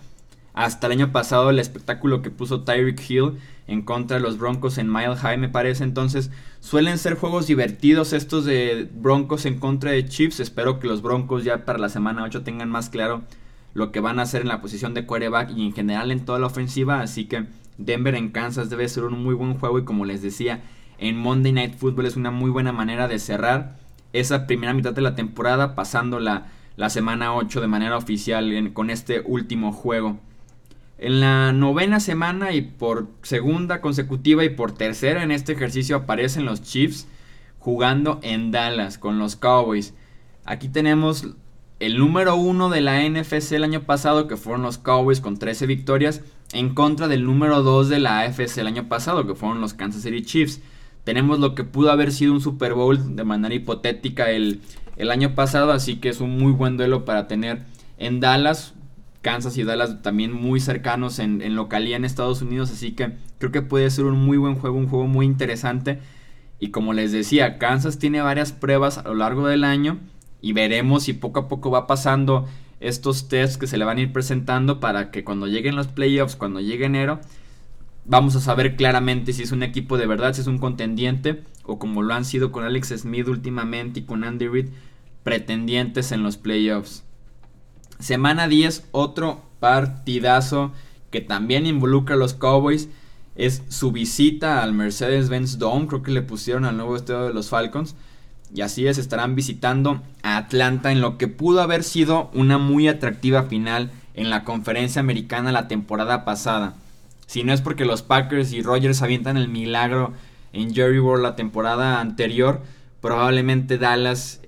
hasta 0.58 0.88
el 0.88 0.94
año 0.94 1.12
pasado 1.12 1.50
el 1.50 1.60
espectáculo 1.60 2.20
que 2.20 2.32
puso 2.32 2.62
Tyreek 2.62 3.00
Hill 3.08 3.38
en 3.68 3.82
contra 3.82 4.16
de 4.16 4.22
los 4.24 4.38
Broncos 4.38 4.76
en 4.78 4.92
Mile 4.92 5.14
High 5.14 5.38
me 5.38 5.48
parece. 5.48 5.84
Entonces 5.84 6.32
suelen 6.58 6.98
ser 6.98 7.14
juegos 7.14 7.46
divertidos 7.46 8.12
estos 8.12 8.44
de 8.44 8.90
Broncos 8.92 9.46
en 9.46 9.60
contra 9.60 9.92
de 9.92 10.04
Chiefs. 10.06 10.40
Espero 10.40 10.80
que 10.80 10.88
los 10.88 11.00
Broncos 11.00 11.44
ya 11.44 11.64
para 11.64 11.78
la 11.78 11.88
semana 11.88 12.24
8 12.24 12.42
tengan 12.42 12.70
más 12.70 12.88
claro 12.90 13.22
lo 13.78 13.92
que 13.92 14.00
van 14.00 14.18
a 14.18 14.22
hacer 14.22 14.42
en 14.42 14.48
la 14.48 14.60
posición 14.60 14.92
de 14.92 15.06
quarterback 15.06 15.50
y 15.56 15.64
en 15.64 15.72
general 15.72 16.10
en 16.10 16.24
toda 16.24 16.40
la 16.40 16.48
ofensiva. 16.48 17.00
Así 17.00 17.26
que 17.26 17.46
Denver 17.78 18.16
en 18.16 18.30
Kansas 18.30 18.68
debe 18.68 18.88
ser 18.88 19.04
un 19.04 19.22
muy 19.22 19.34
buen 19.34 19.54
juego 19.54 19.78
y 19.78 19.84
como 19.84 20.04
les 20.04 20.20
decía, 20.20 20.62
en 20.98 21.16
Monday 21.16 21.52
Night 21.52 21.74
Football 21.76 22.06
es 22.06 22.16
una 22.16 22.32
muy 22.32 22.50
buena 22.50 22.72
manera 22.72 23.06
de 23.06 23.20
cerrar 23.20 23.78
esa 24.12 24.46
primera 24.48 24.74
mitad 24.74 24.92
de 24.92 25.00
la 25.00 25.14
temporada 25.14 25.76
pasando 25.76 26.18
la, 26.18 26.48
semana 26.88 27.34
8 27.34 27.60
de 27.60 27.66
manera 27.68 27.96
oficial 27.96 28.72
con 28.72 28.90
este 28.90 29.22
último 29.24 29.72
juego. 29.72 30.18
En 30.98 31.20
la 31.20 31.52
novena 31.52 32.00
semana 32.00 32.52
y 32.52 32.62
por 32.62 33.06
segunda 33.22 33.80
consecutiva 33.80 34.44
y 34.44 34.48
por 34.48 34.72
tercera 34.72 35.22
en 35.22 35.30
este 35.30 35.52
ejercicio 35.52 35.94
aparecen 35.94 36.44
los 36.44 36.62
Chiefs 36.62 37.06
jugando 37.60 38.18
en 38.22 38.50
Dallas 38.50 38.98
con 38.98 39.20
los 39.20 39.36
Cowboys. 39.36 39.94
Aquí 40.44 40.68
tenemos 40.68 41.28
el 41.80 41.96
número 41.96 42.34
uno 42.34 42.70
de 42.70 42.80
la 42.80 43.08
NFC 43.08 43.52
el 43.52 43.64
año 43.64 43.82
pasado, 43.82 44.26
que 44.26 44.36
fueron 44.36 44.62
los 44.62 44.78
Cowboys 44.78 45.20
con 45.20 45.38
13 45.38 45.66
victorias, 45.66 46.22
en 46.52 46.74
contra 46.74 47.06
del 47.06 47.24
número 47.24 47.62
2 47.62 47.88
de 47.88 48.00
la 48.00 48.20
AFC 48.20 48.58
el 48.58 48.66
año 48.66 48.88
pasado, 48.88 49.26
que 49.26 49.34
fueron 49.34 49.60
los 49.60 49.74
Kansas 49.74 50.02
City 50.02 50.22
Chiefs. 50.22 50.60
Tenemos 51.04 51.38
lo 51.38 51.54
que 51.54 51.64
pudo 51.64 51.92
haber 51.92 52.12
sido 52.12 52.32
un 52.32 52.40
Super 52.40 52.74
Bowl 52.74 53.14
de 53.16 53.24
manera 53.24 53.54
hipotética 53.54 54.30
el, 54.30 54.60
el 54.96 55.10
año 55.10 55.34
pasado, 55.34 55.70
así 55.70 55.96
que 55.96 56.08
es 56.08 56.20
un 56.20 56.36
muy 56.36 56.52
buen 56.52 56.76
duelo 56.76 57.04
para 57.04 57.28
tener 57.28 57.62
en 57.96 58.20
Dallas. 58.20 58.74
Kansas 59.22 59.56
y 59.56 59.64
Dallas 59.64 60.02
también 60.02 60.32
muy 60.32 60.60
cercanos 60.60 61.18
en, 61.18 61.42
en 61.42 61.54
localía 61.54 61.96
en 61.96 62.04
Estados 62.04 62.42
Unidos, 62.42 62.70
así 62.70 62.92
que 62.92 63.12
creo 63.38 63.52
que 63.52 63.62
puede 63.62 63.90
ser 63.90 64.04
un 64.04 64.18
muy 64.18 64.36
buen 64.36 64.56
juego, 64.56 64.76
un 64.76 64.88
juego 64.88 65.06
muy 65.06 65.26
interesante. 65.26 66.00
Y 66.58 66.70
como 66.70 66.92
les 66.92 67.12
decía, 67.12 67.58
Kansas 67.58 67.98
tiene 67.98 68.20
varias 68.20 68.52
pruebas 68.52 68.98
a 68.98 69.02
lo 69.04 69.14
largo 69.14 69.46
del 69.46 69.62
año 69.62 69.98
y 70.40 70.52
veremos 70.52 71.04
si 71.04 71.12
poco 71.12 71.40
a 71.40 71.48
poco 71.48 71.70
va 71.70 71.86
pasando 71.86 72.46
estos 72.80 73.28
tests 73.28 73.58
que 73.58 73.66
se 73.66 73.76
le 73.76 73.84
van 73.84 73.98
a 73.98 74.02
ir 74.02 74.12
presentando 74.12 74.80
para 74.80 75.10
que 75.10 75.24
cuando 75.24 75.46
lleguen 75.46 75.76
los 75.76 75.88
playoffs, 75.88 76.36
cuando 76.36 76.60
llegue 76.60 76.86
enero, 76.86 77.20
vamos 78.04 78.36
a 78.36 78.40
saber 78.40 78.76
claramente 78.76 79.32
si 79.32 79.42
es 79.42 79.52
un 79.52 79.62
equipo 79.62 79.98
de 79.98 80.06
verdad, 80.06 80.32
si 80.34 80.40
es 80.40 80.46
un 80.46 80.58
contendiente 80.58 81.42
o 81.64 81.78
como 81.78 82.02
lo 82.02 82.14
han 82.14 82.24
sido 82.24 82.52
con 82.52 82.64
Alex 82.64 82.94
Smith 82.98 83.28
últimamente 83.28 84.00
y 84.00 84.02
con 84.04 84.24
Andy 84.24 84.48
Reid, 84.48 84.68
pretendientes 85.24 86.12
en 86.12 86.22
los 86.22 86.36
playoffs. 86.36 87.04
Semana 87.98 88.48
10, 88.48 88.88
otro 88.92 89.42
partidazo 89.60 90.72
que 91.10 91.20
también 91.20 91.66
involucra 91.66 92.14
a 92.14 92.18
los 92.18 92.34
Cowboys 92.34 92.88
es 93.34 93.62
su 93.68 93.92
visita 93.92 94.62
al 94.62 94.72
Mercedes-Benz 94.72 95.58
Dome, 95.58 95.86
creo 95.86 96.02
que 96.02 96.10
le 96.10 96.22
pusieron 96.22 96.64
al 96.64 96.76
nuevo 96.76 96.96
estadio 96.96 97.26
de 97.26 97.34
los 97.34 97.48
Falcons. 97.48 97.94
Y 98.54 98.62
así 98.62 98.86
es, 98.86 98.98
estarán 98.98 99.34
visitando 99.34 100.02
a 100.22 100.36
Atlanta 100.36 100.90
en 100.90 101.00
lo 101.00 101.18
que 101.18 101.28
pudo 101.28 101.60
haber 101.60 101.84
sido 101.84 102.30
una 102.32 102.58
muy 102.58 102.88
atractiva 102.88 103.44
final 103.44 103.90
en 104.14 104.30
la 104.30 104.44
conferencia 104.44 105.00
americana 105.00 105.52
la 105.52 105.68
temporada 105.68 106.24
pasada. 106.24 106.74
Si 107.26 107.44
no 107.44 107.52
es 107.52 107.60
porque 107.60 107.84
los 107.84 108.02
Packers 108.02 108.52
y 108.52 108.62
Rogers 108.62 109.02
avientan 109.02 109.36
el 109.36 109.48
milagro 109.48 110.12
en 110.52 110.74
Jerry 110.74 110.98
World 110.98 111.22
la 111.22 111.36
temporada 111.36 112.00
anterior, 112.00 112.62
probablemente 113.00 113.76
Dallas 113.76 114.40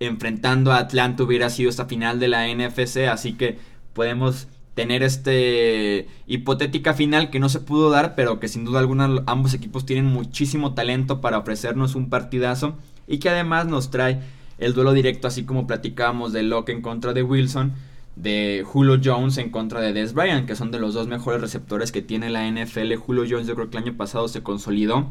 enfrentando 0.00 0.72
a 0.72 0.78
Atlanta 0.78 1.22
hubiera 1.22 1.50
sido 1.50 1.70
esta 1.70 1.84
final 1.84 2.18
de 2.18 2.28
la 2.28 2.48
NFC, 2.48 3.08
así 3.08 3.34
que 3.34 3.58
podemos 3.92 4.48
tener 4.74 5.02
este 5.02 6.08
hipotética 6.26 6.94
final 6.94 7.30
que 7.30 7.40
no 7.40 7.48
se 7.48 7.60
pudo 7.60 7.90
dar, 7.90 8.14
pero 8.14 8.40
que 8.40 8.48
sin 8.48 8.64
duda 8.64 8.80
alguna 8.80 9.22
ambos 9.26 9.54
equipos 9.54 9.84
tienen 9.84 10.06
muchísimo 10.06 10.74
talento 10.74 11.20
para 11.20 11.38
ofrecernos 11.38 11.94
un 11.94 12.08
partidazo 12.08 12.76
y 13.06 13.18
que 13.18 13.28
además 13.28 13.66
nos 13.66 13.90
trae 13.90 14.20
el 14.58 14.74
duelo 14.74 14.92
directo, 14.92 15.26
así 15.26 15.44
como 15.44 15.66
platicábamos 15.66 16.32
de 16.32 16.42
Locke 16.42 16.70
en 16.70 16.82
contra 16.82 17.12
de 17.12 17.22
Wilson, 17.22 17.72
de 18.14 18.62
Julio 18.64 19.00
Jones 19.02 19.38
en 19.38 19.50
contra 19.50 19.80
de 19.80 19.92
Des 19.92 20.12
Bryant, 20.12 20.46
que 20.46 20.54
son 20.54 20.70
de 20.70 20.78
los 20.78 20.94
dos 20.94 21.08
mejores 21.08 21.40
receptores 21.40 21.92
que 21.92 22.02
tiene 22.02 22.28
la 22.28 22.48
NFL. 22.48 22.94
Julio 22.94 23.24
Jones 23.28 23.46
yo 23.46 23.54
creo 23.54 23.70
que 23.70 23.78
el 23.78 23.84
año 23.84 23.96
pasado 23.96 24.28
se 24.28 24.42
consolidó 24.42 25.10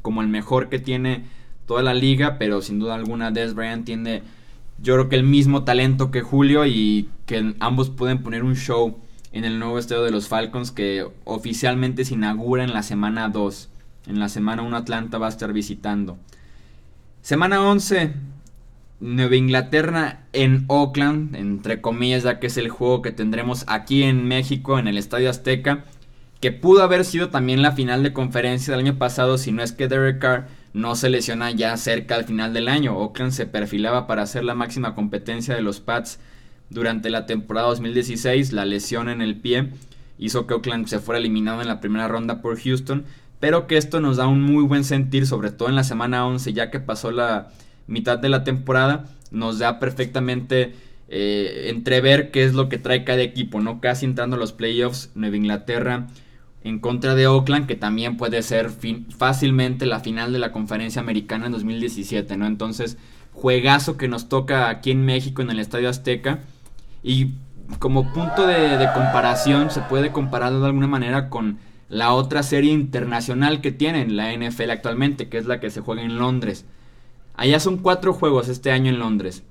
como 0.00 0.22
el 0.22 0.28
mejor 0.28 0.68
que 0.68 0.78
tiene 0.78 1.24
toda 1.66 1.82
la 1.82 1.94
liga, 1.94 2.38
pero 2.38 2.62
sin 2.62 2.78
duda 2.78 2.94
alguna 2.94 3.30
Des 3.30 3.54
Bryant 3.54 3.84
tiene 3.84 4.22
yo 4.78 4.94
creo 4.94 5.08
que 5.08 5.16
el 5.16 5.24
mismo 5.24 5.64
talento 5.64 6.10
que 6.10 6.22
Julio 6.22 6.66
y 6.66 7.08
que 7.26 7.54
ambos 7.60 7.90
pueden 7.90 8.22
poner 8.22 8.44
un 8.44 8.56
show 8.56 8.98
en 9.32 9.44
el 9.44 9.58
nuevo 9.58 9.78
estadio 9.78 10.02
de 10.02 10.10
los 10.10 10.28
Falcons 10.28 10.70
que 10.70 11.06
oficialmente 11.24 12.04
se 12.04 12.14
inaugura 12.14 12.64
en 12.64 12.72
la 12.72 12.82
semana 12.82 13.28
2. 13.28 13.68
En 14.06 14.20
la 14.20 14.28
semana 14.28 14.62
1 14.62 14.76
Atlanta 14.76 15.18
va 15.18 15.26
a 15.26 15.30
estar 15.30 15.52
visitando. 15.52 16.18
Semana 17.22 17.62
11, 17.62 18.12
Nueva 19.00 19.34
Inglaterra 19.34 20.24
en 20.32 20.64
Oakland, 20.68 21.34
entre 21.36 21.80
comillas, 21.80 22.22
ya 22.22 22.38
que 22.38 22.48
es 22.48 22.56
el 22.56 22.68
juego 22.68 23.02
que 23.02 23.12
tendremos 23.12 23.64
aquí 23.66 24.02
en 24.02 24.28
México, 24.28 24.78
en 24.78 24.88
el 24.88 24.98
Estadio 24.98 25.30
Azteca, 25.30 25.84
que 26.40 26.52
pudo 26.52 26.82
haber 26.82 27.04
sido 27.04 27.30
también 27.30 27.62
la 27.62 27.72
final 27.72 28.02
de 28.02 28.12
conferencia 28.12 28.72
del 28.72 28.86
año 28.86 28.98
pasado, 28.98 29.38
si 29.38 29.50
no 29.50 29.62
es 29.62 29.72
que 29.72 29.88
Derek 29.88 30.18
Carr 30.18 30.48
no 30.74 30.96
se 30.96 31.08
lesiona 31.08 31.52
ya 31.52 31.76
cerca 31.76 32.16
al 32.16 32.24
final 32.24 32.52
del 32.52 32.68
año. 32.68 32.98
Oakland 32.98 33.32
se 33.32 33.46
perfilaba 33.46 34.06
para 34.08 34.22
hacer 34.22 34.44
la 34.44 34.56
máxima 34.56 34.94
competencia 34.94 35.54
de 35.54 35.62
los 35.62 35.80
Pats 35.80 36.18
durante 36.68 37.10
la 37.10 37.26
temporada 37.26 37.68
2016. 37.68 38.52
La 38.52 38.64
lesión 38.64 39.08
en 39.08 39.22
el 39.22 39.36
pie 39.36 39.70
hizo 40.18 40.46
que 40.46 40.54
Oakland 40.54 40.88
se 40.88 40.98
fuera 40.98 41.20
eliminado 41.20 41.62
en 41.62 41.68
la 41.68 41.80
primera 41.80 42.08
ronda 42.08 42.42
por 42.42 42.60
Houston, 42.60 43.04
pero 43.38 43.68
que 43.68 43.76
esto 43.76 44.00
nos 44.00 44.16
da 44.16 44.26
un 44.26 44.42
muy 44.42 44.64
buen 44.64 44.82
sentir, 44.82 45.28
sobre 45.28 45.52
todo 45.52 45.68
en 45.68 45.76
la 45.76 45.84
semana 45.84 46.26
11, 46.26 46.52
ya 46.52 46.72
que 46.72 46.80
pasó 46.80 47.12
la 47.12 47.52
mitad 47.86 48.18
de 48.18 48.28
la 48.28 48.42
temporada, 48.42 49.04
nos 49.30 49.60
da 49.60 49.78
perfectamente 49.78 50.74
eh, 51.08 51.66
entrever 51.68 52.32
qué 52.32 52.42
es 52.44 52.54
lo 52.54 52.68
que 52.68 52.78
trae 52.78 53.04
cada 53.04 53.22
equipo, 53.22 53.60
¿no? 53.60 53.80
Casi 53.80 54.06
entrando 54.06 54.34
a 54.34 54.40
los 54.40 54.52
playoffs, 54.52 55.12
Nueva 55.14 55.36
Inglaterra 55.36 56.08
en 56.64 56.78
contra 56.78 57.14
de 57.14 57.26
Oakland, 57.26 57.66
que 57.66 57.76
también 57.76 58.16
puede 58.16 58.42
ser 58.42 58.70
fácilmente 59.16 59.84
la 59.84 60.00
final 60.00 60.32
de 60.32 60.38
la 60.38 60.50
conferencia 60.50 61.00
americana 61.00 61.46
en 61.46 61.52
2017, 61.52 62.36
¿no? 62.38 62.46
Entonces, 62.46 62.96
juegazo 63.32 63.98
que 63.98 64.08
nos 64.08 64.30
toca 64.30 64.70
aquí 64.70 64.90
en 64.90 65.04
México 65.04 65.42
en 65.42 65.50
el 65.50 65.60
Estadio 65.60 65.90
Azteca. 65.90 66.40
Y 67.02 67.32
como 67.78 68.12
punto 68.14 68.46
de, 68.46 68.78
de, 68.78 68.92
comparación, 68.94 69.70
se 69.70 69.82
puede 69.82 70.10
comparar 70.10 70.52
de 70.52 70.64
alguna 70.64 70.86
manera 70.86 71.28
con 71.28 71.58
la 71.90 72.14
otra 72.14 72.42
serie 72.42 72.72
internacional 72.72 73.60
que 73.60 73.70
tienen 73.70 74.16
la 74.16 74.32
NFL 74.32 74.70
actualmente, 74.70 75.28
que 75.28 75.36
es 75.36 75.44
la 75.44 75.60
que 75.60 75.70
se 75.70 75.82
juega 75.82 76.02
en 76.02 76.16
Londres. 76.16 76.64
Allá 77.36 77.60
son 77.60 77.76
cuatro 77.76 78.14
juegos 78.14 78.48
este 78.48 78.72
año 78.72 78.90
en 78.90 78.98
Londres. 78.98 79.42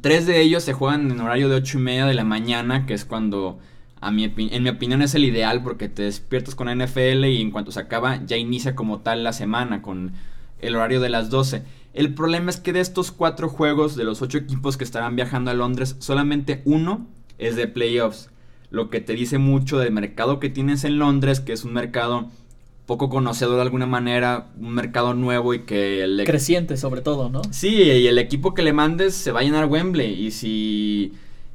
Tres 0.00 0.26
de 0.26 0.40
ellos 0.40 0.64
se 0.64 0.72
juegan 0.72 1.10
en 1.10 1.20
horario 1.20 1.48
de 1.48 1.56
8 1.56 1.78
y 1.78 1.82
media 1.82 2.06
de 2.06 2.14
la 2.14 2.24
mañana, 2.24 2.86
que 2.86 2.94
es 2.94 3.04
cuando 3.04 3.58
en 4.02 4.62
mi 4.62 4.68
opinión 4.68 5.02
es 5.02 5.14
el 5.14 5.24
ideal 5.24 5.62
porque 5.62 5.88
te 5.88 6.02
despiertas 6.02 6.54
con 6.54 6.68
NFL 6.68 7.24
y 7.24 7.40
en 7.40 7.50
cuanto 7.50 7.72
se 7.72 7.80
acaba 7.80 8.24
ya 8.24 8.36
inicia 8.36 8.74
como 8.74 9.00
tal 9.00 9.22
la 9.24 9.32
semana 9.32 9.82
con 9.82 10.12
el 10.60 10.76
horario 10.76 11.00
de 11.00 11.08
las 11.08 11.30
12. 11.30 11.62
El 11.94 12.14
problema 12.14 12.50
es 12.50 12.56
que 12.58 12.72
de 12.72 12.80
estos 12.80 13.12
cuatro 13.12 13.48
juegos, 13.48 13.96
de 13.96 14.04
los 14.04 14.22
ocho 14.22 14.38
equipos 14.38 14.76
que 14.76 14.84
estarán 14.84 15.14
viajando 15.14 15.50
a 15.50 15.54
Londres, 15.54 15.96
solamente 15.98 16.62
uno 16.64 17.06
es 17.38 17.56
de 17.56 17.68
playoffs. 17.68 18.30
Lo 18.70 18.88
que 18.88 19.00
te 19.00 19.12
dice 19.12 19.36
mucho 19.38 19.78
del 19.78 19.92
mercado 19.92 20.40
que 20.40 20.48
tienes 20.48 20.84
en 20.84 20.98
Londres, 20.98 21.40
que 21.40 21.52
es 21.52 21.64
un 21.64 21.74
mercado 21.74 22.30
poco 22.86 23.10
conocedor 23.10 23.56
de 23.56 23.62
alguna 23.62 23.86
manera, 23.86 24.48
un 24.58 24.74
mercado 24.74 25.12
nuevo 25.14 25.52
y 25.52 25.60
que... 25.60 26.02
El... 26.02 26.22
Creciente 26.24 26.76
sobre 26.78 27.02
todo, 27.02 27.28
¿no? 27.28 27.42
Sí, 27.50 27.74
y 27.74 28.06
el 28.06 28.18
equipo 28.18 28.54
que 28.54 28.62
le 28.62 28.72
mandes 28.72 29.14
se 29.14 29.30
va 29.30 29.40
a 29.40 29.42
llenar 29.42 29.66
Wembley. 29.66 30.26
Y 30.26 30.30
si 30.30 31.12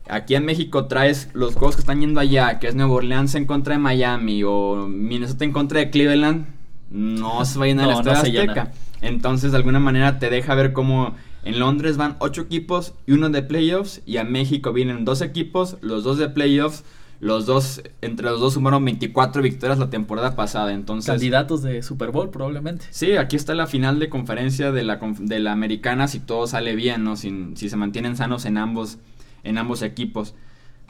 Aquí 0.09 0.35
en 0.35 0.45
México 0.45 0.85
traes 0.85 1.29
los 1.33 1.55
juegos 1.55 1.75
que 1.75 1.81
están 1.81 2.01
yendo 2.01 2.19
allá, 2.19 2.59
que 2.59 2.67
es 2.67 2.75
Nueva 2.75 2.93
Orleans 2.93 3.35
en 3.35 3.45
contra 3.45 3.73
de 3.73 3.79
Miami 3.79 4.43
o 4.43 4.87
Minnesota 4.87 5.45
en 5.45 5.51
contra 5.51 5.79
de 5.79 5.89
Cleveland, 5.89 6.47
no 6.89 7.43
se 7.45 7.59
vayan 7.59 7.79
a 7.79 7.87
la 7.87 7.99
Azteca. 7.99 8.71
Entonces, 9.01 9.51
de 9.51 9.57
alguna 9.57 9.79
manera 9.79 10.19
te 10.19 10.29
deja 10.29 10.55
ver 10.55 10.73
cómo 10.73 11.15
en 11.43 11.59
Londres 11.59 11.97
van 11.97 12.15
ocho 12.19 12.41
equipos 12.41 12.93
y 13.05 13.13
uno 13.13 13.29
de 13.29 13.43
playoffs, 13.43 14.01
y 14.05 14.17
a 14.17 14.23
México 14.23 14.73
vienen 14.73 15.05
dos 15.05 15.21
equipos, 15.21 15.77
los 15.81 16.03
dos 16.03 16.17
de 16.17 16.29
playoffs. 16.29 16.83
Los 17.19 17.47
dos, 17.47 17.81
entre 18.01 18.27
los 18.27 18.39
dos 18.39 18.53
sumaron 18.53 18.85
24 18.85 19.41
victorias 19.41 19.79
la 19.79 19.89
temporada 19.89 20.35
pasada, 20.35 20.71
entonces... 20.71 21.09
Candidatos 21.09 21.63
de 21.63 21.81
Super 21.81 22.11
Bowl 22.11 22.29
probablemente. 22.29 22.85
Sí, 22.91 23.17
aquí 23.17 23.35
está 23.35 23.55
la 23.55 23.65
final 23.65 23.97
de 23.97 24.07
conferencia 24.07 24.71
de 24.71 24.83
la, 24.83 24.99
de 25.17 25.39
la 25.39 25.51
americana 25.51 26.07
si 26.07 26.19
todo 26.19 26.45
sale 26.45 26.75
bien, 26.75 27.03
¿no? 27.03 27.15
Si, 27.15 27.53
si 27.55 27.69
se 27.69 27.75
mantienen 27.75 28.17
sanos 28.17 28.45
en 28.45 28.59
ambos 28.59 28.99
en 29.47 29.57
ambos 29.57 29.81
equipos. 29.81 30.35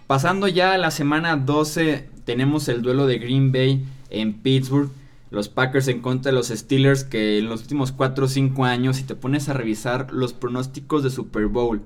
Pasando 0.07 0.47
ya 0.47 0.73
a 0.73 0.77
la 0.77 0.91
semana 0.91 1.35
12, 1.35 2.09
tenemos 2.25 2.67
el 2.69 2.81
duelo 2.81 3.07
de 3.07 3.19
Green 3.19 3.51
Bay 3.51 3.85
en 4.09 4.33
Pittsburgh. 4.33 4.89
Los 5.29 5.49
Packers 5.49 5.89
en 5.89 5.99
contra 5.99 6.31
de 6.31 6.37
los 6.37 6.47
Steelers 6.47 7.03
que 7.03 7.39
en 7.39 7.49
los 7.49 7.61
últimos 7.61 7.91
4 7.91 8.25
o 8.25 8.27
5 8.29 8.63
años, 8.63 8.95
si 8.95 9.03
te 9.03 9.15
pones 9.15 9.49
a 9.49 9.53
revisar 9.53 10.13
los 10.13 10.31
pronósticos 10.31 11.03
de 11.03 11.09
Super 11.09 11.47
Bowl 11.47 11.81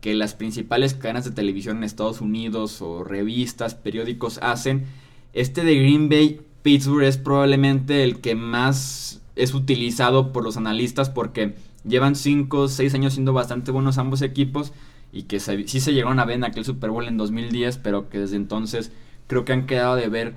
que 0.00 0.14
las 0.14 0.34
principales 0.34 0.94
cadenas 0.94 1.24
de 1.24 1.32
televisión 1.32 1.78
en 1.78 1.84
Estados 1.84 2.20
Unidos 2.20 2.80
o 2.80 3.02
revistas, 3.02 3.74
periódicos 3.74 4.38
hacen, 4.40 4.84
este 5.32 5.64
de 5.64 5.74
Green 5.74 6.08
Bay 6.08 6.40
Pittsburgh 6.62 7.02
es 7.02 7.16
probablemente 7.16 8.04
el 8.04 8.20
que 8.20 8.36
más 8.36 9.20
es 9.34 9.54
utilizado 9.54 10.32
por 10.32 10.44
los 10.44 10.56
analistas 10.56 11.10
porque 11.10 11.56
llevan 11.84 12.14
5 12.14 12.58
o 12.58 12.68
6 12.68 12.94
años 12.94 13.14
siendo 13.14 13.32
bastante 13.32 13.72
buenos 13.72 13.98
ambos 13.98 14.22
equipos 14.22 14.72
y 15.16 15.22
que 15.22 15.40
sí 15.40 15.80
se 15.80 15.94
llegaron 15.94 16.20
a 16.20 16.26
ver 16.26 16.36
en 16.36 16.44
aquel 16.44 16.66
Super 16.66 16.90
Bowl 16.90 17.08
en 17.08 17.16
2010, 17.16 17.78
pero 17.78 18.10
que 18.10 18.18
desde 18.18 18.36
entonces 18.36 18.92
creo 19.26 19.46
que 19.46 19.54
han 19.54 19.64
quedado 19.64 19.96
de 19.96 20.10
ver 20.10 20.34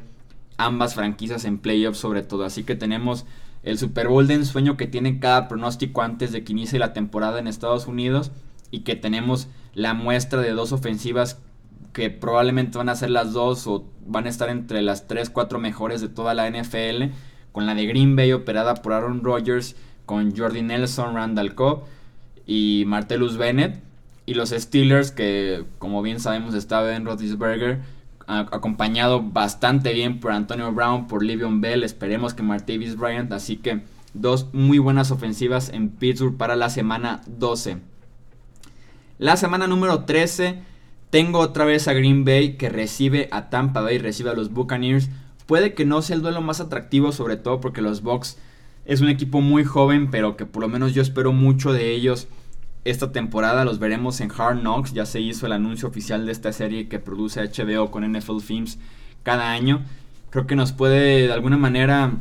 ambas 0.55 0.95
franquicias 0.95 1.43
en 1.43 1.57
playoffs 1.57 1.97
sobre 1.97 2.21
todo. 2.21 2.45
Así 2.45 2.63
que 2.63 2.77
tenemos 2.77 3.25
el 3.63 3.77
Super 3.77 4.07
Bowl 4.07 4.25
de 4.25 4.35
ensueño 4.35 4.77
que 4.77 4.87
tiene 4.87 5.19
cada 5.19 5.49
pronóstico 5.49 6.01
antes 6.01 6.31
de 6.31 6.45
que 6.45 6.53
inicie 6.53 6.79
la 6.79 6.93
temporada 6.93 7.39
en 7.39 7.47
Estados 7.47 7.87
Unidos 7.87 8.31
y 8.71 8.81
que 8.81 8.95
tenemos 8.95 9.49
la 9.73 9.93
muestra 9.93 10.41
de 10.41 10.51
dos 10.51 10.71
ofensivas 10.71 11.41
que 11.91 12.09
probablemente 12.09 12.77
van 12.77 12.87
a 12.87 12.95
ser 12.95 13.09
las 13.09 13.33
dos 13.33 13.67
o 13.67 13.83
van 14.05 14.27
a 14.27 14.29
estar 14.29 14.47
entre 14.47 14.81
las 14.81 15.09
3, 15.09 15.29
4 15.29 15.59
mejores 15.59 15.99
de 15.99 16.07
toda 16.07 16.33
la 16.33 16.49
NFL, 16.49 17.11
con 17.51 17.65
la 17.65 17.75
de 17.75 17.85
Green 17.85 18.15
Bay 18.15 18.31
operada 18.31 18.75
por 18.75 18.93
Aaron 18.93 19.25
Rodgers, 19.25 19.75
con 20.05 20.33
Jordi 20.33 20.61
Nelson, 20.61 21.15
Randall 21.15 21.53
Cobb 21.53 21.83
y 22.45 22.85
Martellus 22.87 23.35
Bennett, 23.35 23.88
y 24.29 24.35
los 24.35 24.51
Steelers 24.51 25.09
que 25.09 25.65
como 25.79 26.03
bien 26.03 26.19
sabemos 26.19 26.53
está 26.53 26.81
Ben 26.81 27.03
Roethlisberger, 27.03 27.79
acompañado 28.27 29.23
bastante 29.23 29.91
bien 29.91 30.19
por 30.19 30.33
Antonio 30.33 30.71
Brown, 30.71 31.07
por 31.07 31.23
Livion 31.23 31.61
Bell, 31.61 31.83
esperemos 31.83 32.35
que 32.35 32.43
Martavis 32.43 32.95
Bryant, 32.95 33.31
así 33.31 33.57
que 33.57 33.81
dos 34.13 34.53
muy 34.53 34.77
buenas 34.77 35.09
ofensivas 35.09 35.69
en 35.69 35.89
Pittsburgh 35.89 36.37
para 36.37 36.55
la 36.55 36.69
semana 36.69 37.21
12. 37.25 37.77
La 39.17 39.35
semana 39.35 39.65
número 39.65 40.03
13 40.03 40.59
tengo 41.09 41.39
otra 41.39 41.65
vez 41.65 41.87
a 41.87 41.93
Green 41.93 42.23
Bay 42.23 42.55
que 42.55 42.69
recibe 42.69 43.29
a 43.31 43.49
Tampa 43.49 43.81
Bay, 43.81 43.97
recibe 43.97 44.29
a 44.29 44.35
los 44.35 44.53
Buccaneers. 44.53 45.09
Puede 45.47 45.73
que 45.73 45.85
no 45.85 46.03
sea 46.03 46.17
el 46.17 46.21
duelo 46.21 46.41
más 46.41 46.61
atractivo, 46.61 47.11
sobre 47.13 47.35
todo 47.35 47.61
porque 47.61 47.81
los 47.81 48.03
Bucks 48.03 48.37
es 48.85 49.01
un 49.01 49.09
equipo 49.09 49.41
muy 49.41 49.63
joven, 49.63 50.11
pero 50.11 50.37
que 50.37 50.45
por 50.45 50.61
lo 50.61 50.69
menos 50.69 50.93
yo 50.93 51.01
espero 51.01 51.33
mucho 51.33 51.73
de 51.73 51.95
ellos 51.95 52.27
esta 52.85 53.11
temporada. 53.11 53.65
Los 53.65 53.79
veremos 53.79 54.21
en 54.21 54.31
Hard 54.31 54.61
Knocks. 54.61 54.93
Ya 54.93 55.05
se 55.05 55.21
hizo 55.21 55.45
el 55.45 55.53
anuncio 55.53 55.87
oficial 55.87 56.25
de 56.25 56.31
esta 56.31 56.51
serie 56.53 56.87
que 56.87 56.99
produce 56.99 57.41
HBO 57.41 57.91
con 57.91 58.09
NFL 58.09 58.39
Films 58.39 58.79
cada 59.23 59.51
año. 59.51 59.83
Creo 60.29 60.47
que 60.47 60.55
nos 60.55 60.71
puede 60.71 61.27
de 61.27 61.33
alguna 61.33 61.57
manera 61.57 62.11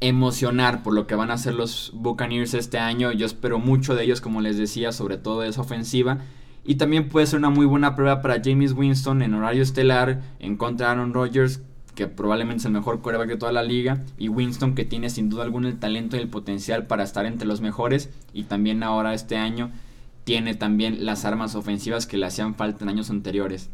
emocionar 0.00 0.82
por 0.82 0.94
lo 0.94 1.06
que 1.06 1.14
van 1.14 1.30
a 1.30 1.34
hacer 1.34 1.54
los 1.54 1.92
Buccaneers 1.94 2.54
este 2.54 2.78
año. 2.78 3.12
Yo 3.12 3.24
espero 3.24 3.58
mucho 3.58 3.94
de 3.94 4.04
ellos, 4.04 4.20
como 4.20 4.40
les 4.40 4.58
decía, 4.58 4.92
sobre 4.92 5.16
todo 5.16 5.40
de 5.40 5.48
esa 5.48 5.60
ofensiva. 5.60 6.18
Y 6.64 6.76
también 6.76 7.08
puede 7.08 7.26
ser 7.26 7.38
una 7.38 7.50
muy 7.50 7.66
buena 7.66 7.96
prueba 7.96 8.22
para 8.22 8.40
James 8.42 8.72
Winston 8.72 9.22
en 9.22 9.34
horario 9.34 9.62
estelar 9.62 10.22
en 10.38 10.56
contra 10.56 10.88
de 10.88 10.92
Aaron 10.92 11.14
Rodgers, 11.14 11.60
que 11.94 12.06
probablemente 12.06 12.60
es 12.60 12.64
el 12.64 12.72
mejor 12.72 13.02
coreback 13.02 13.28
de 13.28 13.36
toda 13.36 13.52
la 13.52 13.62
liga. 13.62 14.02
Y 14.18 14.28
Winston 14.28 14.74
que 14.74 14.84
tiene 14.84 15.10
sin 15.10 15.28
duda 15.28 15.44
alguna 15.44 15.68
el 15.68 15.78
talento 15.78 16.16
y 16.16 16.20
el 16.20 16.28
potencial 16.28 16.86
para 16.86 17.02
estar 17.04 17.26
entre 17.26 17.46
los 17.46 17.60
mejores. 17.60 18.10
Y 18.32 18.44
también 18.44 18.82
ahora 18.82 19.14
este 19.14 19.36
año 19.36 19.70
tiene 20.24 20.54
también 20.54 21.04
las 21.04 21.24
armas 21.24 21.54
ofensivas 21.54 22.06
que 22.06 22.16
le 22.16 22.26
hacían 22.26 22.54
falta 22.54 22.84
en 22.84 22.90
años 22.90 23.10
anteriores. 23.10 23.70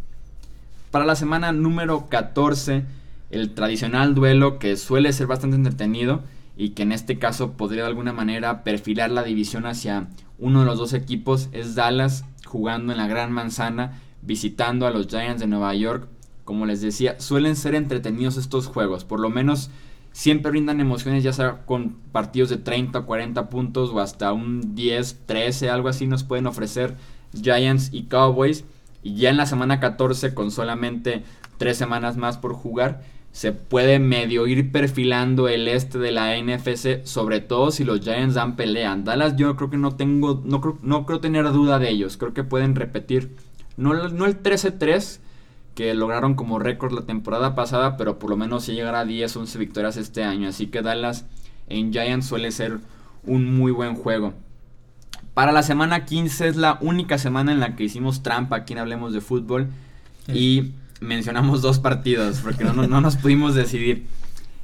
Para 0.90 1.04
la 1.04 1.16
semana 1.16 1.52
número 1.52 2.08
14, 2.08 2.84
el 3.30 3.54
tradicional 3.54 4.14
duelo 4.14 4.58
que 4.58 4.76
suele 4.76 5.12
ser 5.12 5.26
bastante 5.26 5.56
entretenido 5.56 6.22
y 6.56 6.70
que 6.70 6.82
en 6.82 6.92
este 6.92 7.18
caso 7.18 7.52
podría 7.52 7.82
de 7.82 7.88
alguna 7.88 8.12
manera 8.12 8.64
perfilar 8.64 9.10
la 9.10 9.22
división 9.22 9.66
hacia 9.66 10.08
uno 10.38 10.60
de 10.60 10.66
los 10.66 10.78
dos 10.78 10.92
equipos 10.92 11.48
es 11.52 11.74
Dallas 11.74 12.24
jugando 12.44 12.92
en 12.92 12.98
la 12.98 13.06
Gran 13.06 13.30
Manzana, 13.30 14.00
visitando 14.22 14.86
a 14.86 14.90
los 14.90 15.08
Giants 15.08 15.40
de 15.40 15.46
Nueva 15.46 15.74
York. 15.74 16.08
Como 16.48 16.64
les 16.64 16.80
decía, 16.80 17.20
suelen 17.20 17.56
ser 17.56 17.74
entretenidos 17.74 18.38
estos 18.38 18.68
juegos, 18.68 19.04
por 19.04 19.20
lo 19.20 19.28
menos 19.28 19.68
siempre 20.12 20.50
brindan 20.50 20.80
emociones, 20.80 21.22
ya 21.22 21.34
sea 21.34 21.66
con 21.66 21.96
partidos 22.10 22.48
de 22.48 22.56
30 22.56 23.00
o 23.00 23.04
40 23.04 23.50
puntos 23.50 23.90
o 23.90 24.00
hasta 24.00 24.32
un 24.32 24.74
10, 24.74 25.24
13, 25.26 25.68
algo 25.68 25.90
así 25.90 26.06
nos 26.06 26.24
pueden 26.24 26.46
ofrecer 26.46 26.96
Giants 27.34 27.90
y 27.92 28.04
Cowboys. 28.04 28.64
Y 29.02 29.16
ya 29.16 29.28
en 29.28 29.36
la 29.36 29.44
semana 29.44 29.78
14, 29.78 30.32
con 30.32 30.50
solamente 30.50 31.22
3 31.58 31.76
semanas 31.76 32.16
más 32.16 32.38
por 32.38 32.54
jugar, 32.54 33.02
se 33.30 33.52
puede 33.52 33.98
medio 33.98 34.46
ir 34.46 34.72
perfilando 34.72 35.48
el 35.48 35.68
este 35.68 35.98
de 35.98 36.12
la 36.12 36.34
NFC, 36.34 37.04
sobre 37.04 37.40
todo 37.40 37.72
si 37.72 37.84
los 37.84 38.00
Giants 38.00 38.36
dan 38.36 38.56
pelea. 38.56 38.96
Dallas 38.96 39.36
yo 39.36 39.54
creo 39.54 39.68
que 39.68 39.76
no 39.76 39.96
tengo, 39.96 40.40
no 40.46 40.62
creo, 40.62 40.78
no 40.80 41.04
creo 41.04 41.20
tener 41.20 41.44
duda 41.52 41.78
de 41.78 41.90
ellos, 41.90 42.16
creo 42.16 42.32
que 42.32 42.42
pueden 42.42 42.74
repetir, 42.74 43.36
no, 43.76 43.92
no 44.08 44.24
el 44.24 44.42
13-3 44.42 45.20
que 45.78 45.94
lograron 45.94 46.34
como 46.34 46.58
récord 46.58 46.92
la 46.92 47.02
temporada 47.02 47.54
pasada, 47.54 47.96
pero 47.96 48.18
por 48.18 48.30
lo 48.30 48.36
menos 48.36 48.64
si 48.64 48.72
llegará 48.72 48.98
a 48.98 49.04
10, 49.04 49.36
11 49.36 49.58
victorias 49.60 49.96
este 49.96 50.24
año, 50.24 50.48
así 50.48 50.66
que 50.66 50.82
Dallas 50.82 51.24
en 51.68 51.92
Giants 51.92 52.26
suele 52.26 52.50
ser 52.50 52.80
un 53.22 53.56
muy 53.56 53.70
buen 53.70 53.94
juego. 53.94 54.34
Para 55.34 55.52
la 55.52 55.62
semana 55.62 56.04
15 56.04 56.48
es 56.48 56.56
la 56.56 56.78
única 56.80 57.16
semana 57.16 57.52
en 57.52 57.60
la 57.60 57.76
que 57.76 57.84
hicimos 57.84 58.24
trampa 58.24 58.56
aquí 58.56 58.72
en 58.72 58.80
Hablemos 58.80 59.12
de 59.12 59.20
Fútbol 59.20 59.68
y 60.26 60.72
mencionamos 61.00 61.62
dos 61.62 61.78
partidos 61.78 62.40
porque 62.40 62.64
no, 62.64 62.72
no, 62.72 63.00
nos 63.00 63.14
pudimos 63.14 63.54
decidir. 63.54 64.04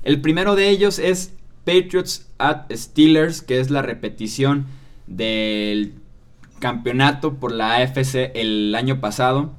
El 0.03 0.21
primero 0.21 0.57
de 0.57 0.69
ellos 0.69 0.99
es 0.99 1.33
Patriots 1.65 2.27
at 2.39 2.65
Steelers, 2.73 3.41
que 3.41 3.61
es 3.61 3.71
la 3.71 3.83
repetición 3.83 4.67
del 5.07 5.95
campeonato 6.59 7.35
por 7.35 7.53
la 7.53 7.77
AFC 7.77 8.33
el 8.35 8.75
año 8.75 8.99
pasado, 9.01 9.53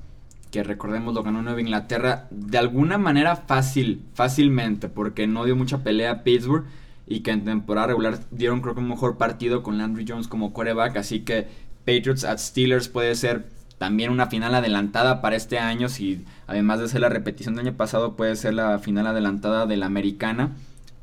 que 0.55 0.63
recordemos 0.63 1.13
lo 1.13 1.21
ganó 1.21 1.41
Nueva 1.41 1.59
Inglaterra 1.59 2.27
de 2.31 2.57
alguna 2.57 2.97
manera 2.97 3.35
fácil, 3.35 4.05
fácilmente, 4.13 4.87
porque 4.87 5.27
no 5.27 5.43
dio 5.43 5.57
mucha 5.57 5.83
pelea 5.83 6.11
a 6.11 6.23
Pittsburgh 6.23 6.63
y 7.05 7.19
que 7.19 7.31
en 7.31 7.43
temporada 7.43 7.87
regular 7.87 8.21
dieron 8.31 8.61
creo 8.61 8.73
que 8.73 8.79
un 8.79 8.87
mejor 8.87 9.17
partido 9.17 9.63
con 9.63 9.77
Landry 9.77 10.05
Jones 10.07 10.29
como 10.29 10.53
quarterback, 10.53 10.95
así 10.95 11.25
que 11.25 11.47
Patriots 11.79 12.23
at 12.23 12.37
Steelers 12.37 12.87
puede 12.87 13.15
ser 13.15 13.49
también 13.77 14.11
una 14.11 14.27
final 14.27 14.55
adelantada 14.55 15.21
para 15.21 15.35
este 15.35 15.59
año, 15.59 15.89
si 15.89 16.23
además 16.47 16.79
de 16.79 16.87
ser 16.87 17.01
la 17.01 17.09
repetición 17.09 17.55
del 17.55 17.67
año 17.67 17.75
pasado, 17.75 18.15
puede 18.15 18.37
ser 18.37 18.53
la 18.53 18.79
final 18.79 19.07
adelantada 19.07 19.65
de 19.65 19.75
la 19.75 19.87
americana. 19.87 20.51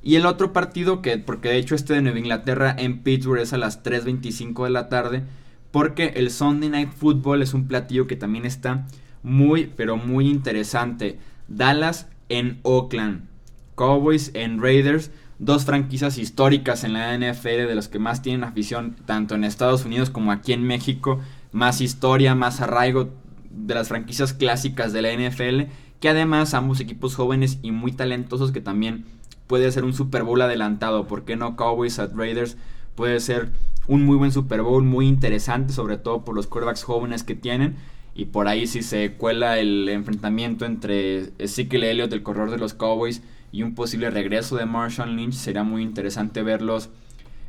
Y 0.03 0.15
el 0.15 0.25
otro 0.25 0.55
partido, 0.55 1.03
que 1.03 1.19
porque 1.19 1.51
de 1.51 1.59
hecho 1.59 1.75
este 1.75 1.93
de 1.93 2.01
Nueva 2.01 2.19
Inglaterra 2.19 2.75
en 2.79 3.03
Pittsburgh 3.03 3.43
es 3.43 3.53
a 3.53 3.59
las 3.59 3.85
3.25 3.85 4.65
de 4.65 4.71
la 4.71 4.89
tarde, 4.89 5.25
porque 5.73 6.15
el 6.17 6.31
Sunday 6.31 6.71
Night 6.71 6.93
Football 6.95 7.43
es 7.43 7.53
un 7.53 7.69
platillo 7.69 8.07
que 8.07 8.17
también 8.17 8.47
está 8.47 8.87
muy, 9.23 9.73
pero 9.77 9.97
muy 9.97 10.29
interesante. 10.29 11.19
Dallas 11.49 12.09
en 12.29 12.61
Oakland, 12.63 13.29
Cowboys 13.75 14.31
en 14.35 14.61
Raiders, 14.61 15.11
dos 15.39 15.65
franquicias 15.65 16.19
históricas 16.19 16.85
en 16.85 16.93
la 16.93 17.17
NFL 17.17 17.67
de 17.67 17.75
los 17.75 17.89
que 17.89 17.99
más 17.99 18.23
tienen 18.23 18.45
afición 18.45 18.97
tanto 19.07 19.35
en 19.35 19.45
Estados 19.45 19.85
Unidos 19.85 20.11
como 20.11 20.33
aquí 20.33 20.53
en 20.53 20.63
México 20.65 21.21
más 21.53 21.81
historia, 21.81 22.35
más 22.35 22.61
arraigo 22.61 23.11
de 23.51 23.75
las 23.75 23.89
franquicias 23.89 24.33
clásicas 24.33 24.93
de 24.93 25.03
la 25.03 25.13
NFL, 25.13 25.71
que 26.01 26.09
además 26.09 26.55
ambos 26.55 26.81
equipos 26.81 27.15
jóvenes 27.15 27.59
y 27.63 27.71
muy 27.71 27.93
talentosos 27.93 28.51
que 28.51 28.61
también 28.61 29.05
puede 29.47 29.71
ser 29.71 29.85
un 29.85 29.93
Super 29.93 30.23
Bowl 30.23 30.41
adelantado, 30.41 31.07
¿por 31.07 31.25
qué 31.25 31.37
no 31.37 31.57
Cowboys 31.57 31.99
at 31.99 32.13
Raiders? 32.15 32.57
Puede 32.95 33.21
ser 33.21 33.53
un 33.87 34.05
muy 34.05 34.17
buen 34.17 34.33
Super 34.33 34.63
Bowl, 34.63 34.83
muy 34.83 35.07
interesante, 35.07 35.73
sobre 35.73 35.99
todo 35.99 36.25
por 36.25 36.35
los 36.35 36.47
quarterbacks 36.47 36.85
jóvenes 36.85 37.25
que 37.25 37.35
tienen. 37.35 37.77
Y 38.15 38.27
por 38.27 38.49
ahí 38.49 38.67
si 38.67 38.83
se 38.83 39.13
cuela 39.13 39.59
el 39.59 39.89
enfrentamiento 39.89 40.67
entre 40.67 41.31
Ezekiel 41.39 41.85
Elliott, 41.85 42.13
el 42.13 42.23
corredor 42.23 42.51
de 42.51 42.59
los 42.59 42.75
Cowboys, 42.75 43.23
y 43.53 43.63
un 43.63 43.75
posible 43.75 44.11
regreso 44.11 44.57
de 44.57 44.67
Marshall 44.67 45.15
Lynch, 45.15 45.35
sería 45.35 45.63
muy 45.63 45.83
interesante 45.83 46.43
verlos 46.43 46.89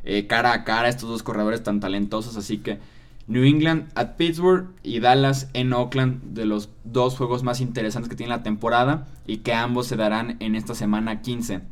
eh, 0.04 0.26
cara 0.26 0.52
a 0.52 0.64
cara, 0.64 0.88
estos 0.88 1.08
dos 1.08 1.22
corredores 1.22 1.62
tan 1.62 1.80
talentosos. 1.80 2.36
Así 2.36 2.58
que 2.58 2.78
New 3.26 3.44
England 3.44 3.90
at 3.94 4.16
Pittsburgh 4.16 4.68
y 4.82 5.00
Dallas 5.00 5.48
en 5.54 5.72
Oakland, 5.72 6.22
de 6.34 6.44
los 6.44 6.68
dos 6.84 7.16
juegos 7.16 7.42
más 7.42 7.60
interesantes 7.60 8.10
que 8.10 8.16
tiene 8.16 8.30
la 8.30 8.42
temporada 8.42 9.06
y 9.26 9.38
que 9.38 9.54
ambos 9.54 9.86
se 9.86 9.96
darán 9.96 10.36
en 10.40 10.54
esta 10.54 10.74
semana 10.74 11.22
15. 11.22 11.62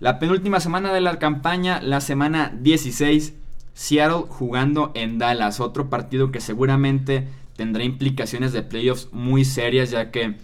La 0.00 0.18
penúltima 0.18 0.58
semana 0.58 0.92
de 0.92 1.00
la 1.00 1.20
campaña, 1.20 1.80
la 1.80 2.00
semana 2.00 2.52
16, 2.60 3.34
Seattle 3.74 4.24
jugando 4.28 4.90
en 4.94 5.18
Dallas, 5.18 5.60
otro 5.60 5.88
partido 5.88 6.32
que 6.32 6.40
seguramente 6.40 7.28
tendrá 7.56 7.84
implicaciones 7.84 8.52
de 8.52 8.62
playoffs 8.62 9.08
muy 9.12 9.44
serias 9.44 9.90
ya 9.90 10.10
que 10.10 10.36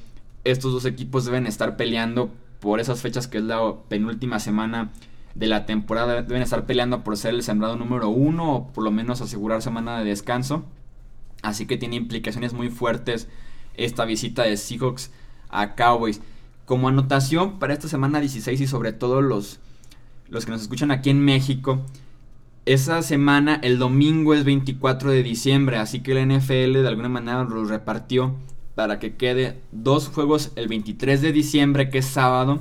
estos 0.44 0.72
dos 0.72 0.84
equipos 0.84 1.24
deben 1.24 1.46
estar 1.46 1.76
peleando 1.76 2.30
por 2.60 2.80
esas 2.80 3.00
fechas 3.00 3.26
que 3.26 3.38
es 3.38 3.44
la 3.44 3.74
penúltima 3.88 4.38
semana 4.38 4.90
de 5.34 5.46
la 5.46 5.66
temporada 5.66 6.22
deben 6.22 6.42
estar 6.42 6.66
peleando 6.66 7.04
por 7.04 7.16
ser 7.16 7.34
el 7.34 7.42
sembrado 7.42 7.76
número 7.76 8.08
uno 8.08 8.54
o 8.54 8.72
por 8.72 8.84
lo 8.84 8.90
menos 8.90 9.20
asegurar 9.20 9.62
semana 9.62 9.98
de 9.98 10.04
descanso. 10.04 10.64
Así 11.42 11.66
que 11.66 11.76
tiene 11.76 11.96
implicaciones 11.96 12.52
muy 12.52 12.68
fuertes 12.68 13.28
esta 13.74 14.04
visita 14.04 14.42
de 14.42 14.56
Seahawks 14.56 15.10
a 15.48 15.74
Cowboys. 15.74 16.20
Como 16.66 16.88
anotación 16.88 17.58
para 17.58 17.72
esta 17.72 17.88
semana 17.88 18.20
16 18.20 18.60
y 18.60 18.66
sobre 18.66 18.92
todo 18.92 19.22
los, 19.22 19.60
los 20.28 20.44
que 20.44 20.52
nos 20.52 20.62
escuchan 20.62 20.90
aquí 20.90 21.10
en 21.10 21.24
México, 21.24 21.84
esa 22.66 23.02
semana, 23.02 23.58
el 23.62 23.78
domingo 23.78 24.34
es 24.34 24.44
24 24.44 25.10
de 25.10 25.22
diciembre, 25.22 25.78
así 25.78 26.00
que 26.00 26.14
la 26.14 26.24
NFL 26.24 26.82
de 26.82 26.88
alguna 26.88 27.08
manera 27.08 27.44
lo 27.44 27.64
repartió 27.64 28.34
para 28.74 28.98
que 28.98 29.16
quede 29.16 29.60
dos 29.72 30.08
juegos 30.08 30.52
el 30.56 30.68
23 30.68 31.22
de 31.22 31.32
diciembre, 31.32 31.90
que 31.90 31.98
es 31.98 32.06
sábado, 32.06 32.60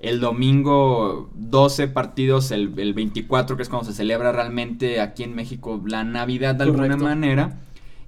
el 0.00 0.20
domingo 0.20 1.30
12 1.34 1.88
partidos, 1.88 2.50
el, 2.50 2.68
24 2.68 3.56
que 3.56 3.62
es 3.62 3.68
cuando 3.68 3.90
se 3.90 3.96
celebra 3.96 4.32
realmente 4.32 5.00
aquí 5.00 5.24
en 5.24 5.34
México 5.34 5.82
la 5.86 6.04
Navidad 6.04 6.54
de 6.54 6.64
alguna 6.64 6.96
manera. 6.96 7.58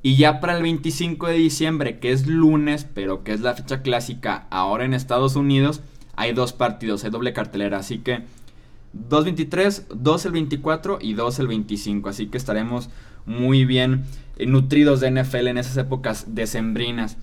Y 0.03 0.17
ya 0.17 0.41
para 0.41 0.57
el 0.57 0.63
25 0.63 1.27
de 1.27 1.35
diciembre, 1.35 1.99
que 1.99 2.13
es 2.13 2.27
lunes, 2.27 2.87
pero 2.95 3.23
que 3.23 3.33
es 3.33 3.41
la 3.41 3.55
fecha 3.55 3.83
clásica 3.83 4.47
ahora 4.51 4.85
en 4.85 4.95
Estados 4.95 5.37
Unidos, 5.37 5.83
hay 6.17 6.33
dos 6.33 6.53
partidos, 6.53 7.05
hay 7.05 7.11
doble 7.11 7.33
cartelera. 7.33 7.79
Así 7.79 7.99
que 7.99 8.23
2.23, 8.95 9.87
2 9.95 10.27
el 10.27 10.33
24 10.33 10.99
y 11.01 11.15
2 11.15 11.39
el 11.39 11.49
25. 11.49 12.09
Así 12.09 12.27
que 12.27 12.39
estaremos 12.39 12.91
muy 13.27 13.65
bien 13.65 14.05
nutridos 14.39 15.01
de 15.01 15.11
NFL 15.11 15.49
en 15.49 15.59
esas 15.59 15.77
épocas 15.77 16.35
decembrinas. 16.35 17.17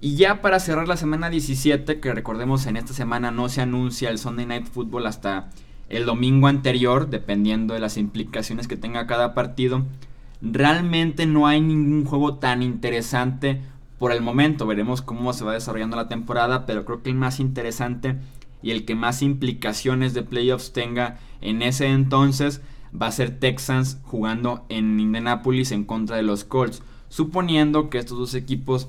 Y 0.00 0.16
ya 0.16 0.42
para 0.42 0.58
cerrar 0.58 0.88
la 0.88 0.96
semana 0.96 1.30
17, 1.30 2.00
que 2.00 2.12
recordemos 2.12 2.66
en 2.66 2.76
esta 2.76 2.92
semana 2.92 3.30
no 3.30 3.48
se 3.48 3.60
anuncia 3.60 4.10
el 4.10 4.18
Sunday 4.18 4.46
Night 4.46 4.66
Football 4.66 5.06
hasta 5.06 5.50
el 5.88 6.06
domingo 6.06 6.48
anterior, 6.48 7.08
dependiendo 7.08 7.74
de 7.74 7.80
las 7.80 7.96
implicaciones 7.96 8.66
que 8.66 8.76
tenga 8.76 9.06
cada 9.06 9.34
partido. 9.34 9.84
Realmente 10.40 11.26
no 11.26 11.46
hay 11.46 11.60
ningún 11.60 12.04
juego 12.04 12.38
tan 12.38 12.62
interesante 12.62 13.60
por 14.00 14.10
el 14.10 14.22
momento. 14.22 14.66
Veremos 14.66 15.02
cómo 15.02 15.32
se 15.32 15.44
va 15.44 15.52
desarrollando 15.52 15.96
la 15.96 16.08
temporada, 16.08 16.66
pero 16.66 16.84
creo 16.84 17.02
que 17.04 17.10
el 17.10 17.14
más 17.14 17.38
interesante 17.38 18.16
y 18.62 18.70
el 18.70 18.84
que 18.84 18.94
más 18.94 19.22
implicaciones 19.22 20.14
de 20.14 20.22
playoffs 20.22 20.72
tenga 20.72 21.18
en 21.40 21.62
ese 21.62 21.86
entonces 21.86 22.60
va 23.00 23.06
a 23.06 23.12
ser 23.12 23.38
Texans 23.38 23.98
jugando 24.02 24.64
en 24.68 25.00
Indianapolis 25.00 25.72
en 25.72 25.84
contra 25.84 26.16
de 26.16 26.22
los 26.22 26.44
Colts. 26.44 26.82
Suponiendo 27.08 27.90
que 27.90 27.98
estos 27.98 28.18
dos 28.18 28.34
equipos 28.34 28.88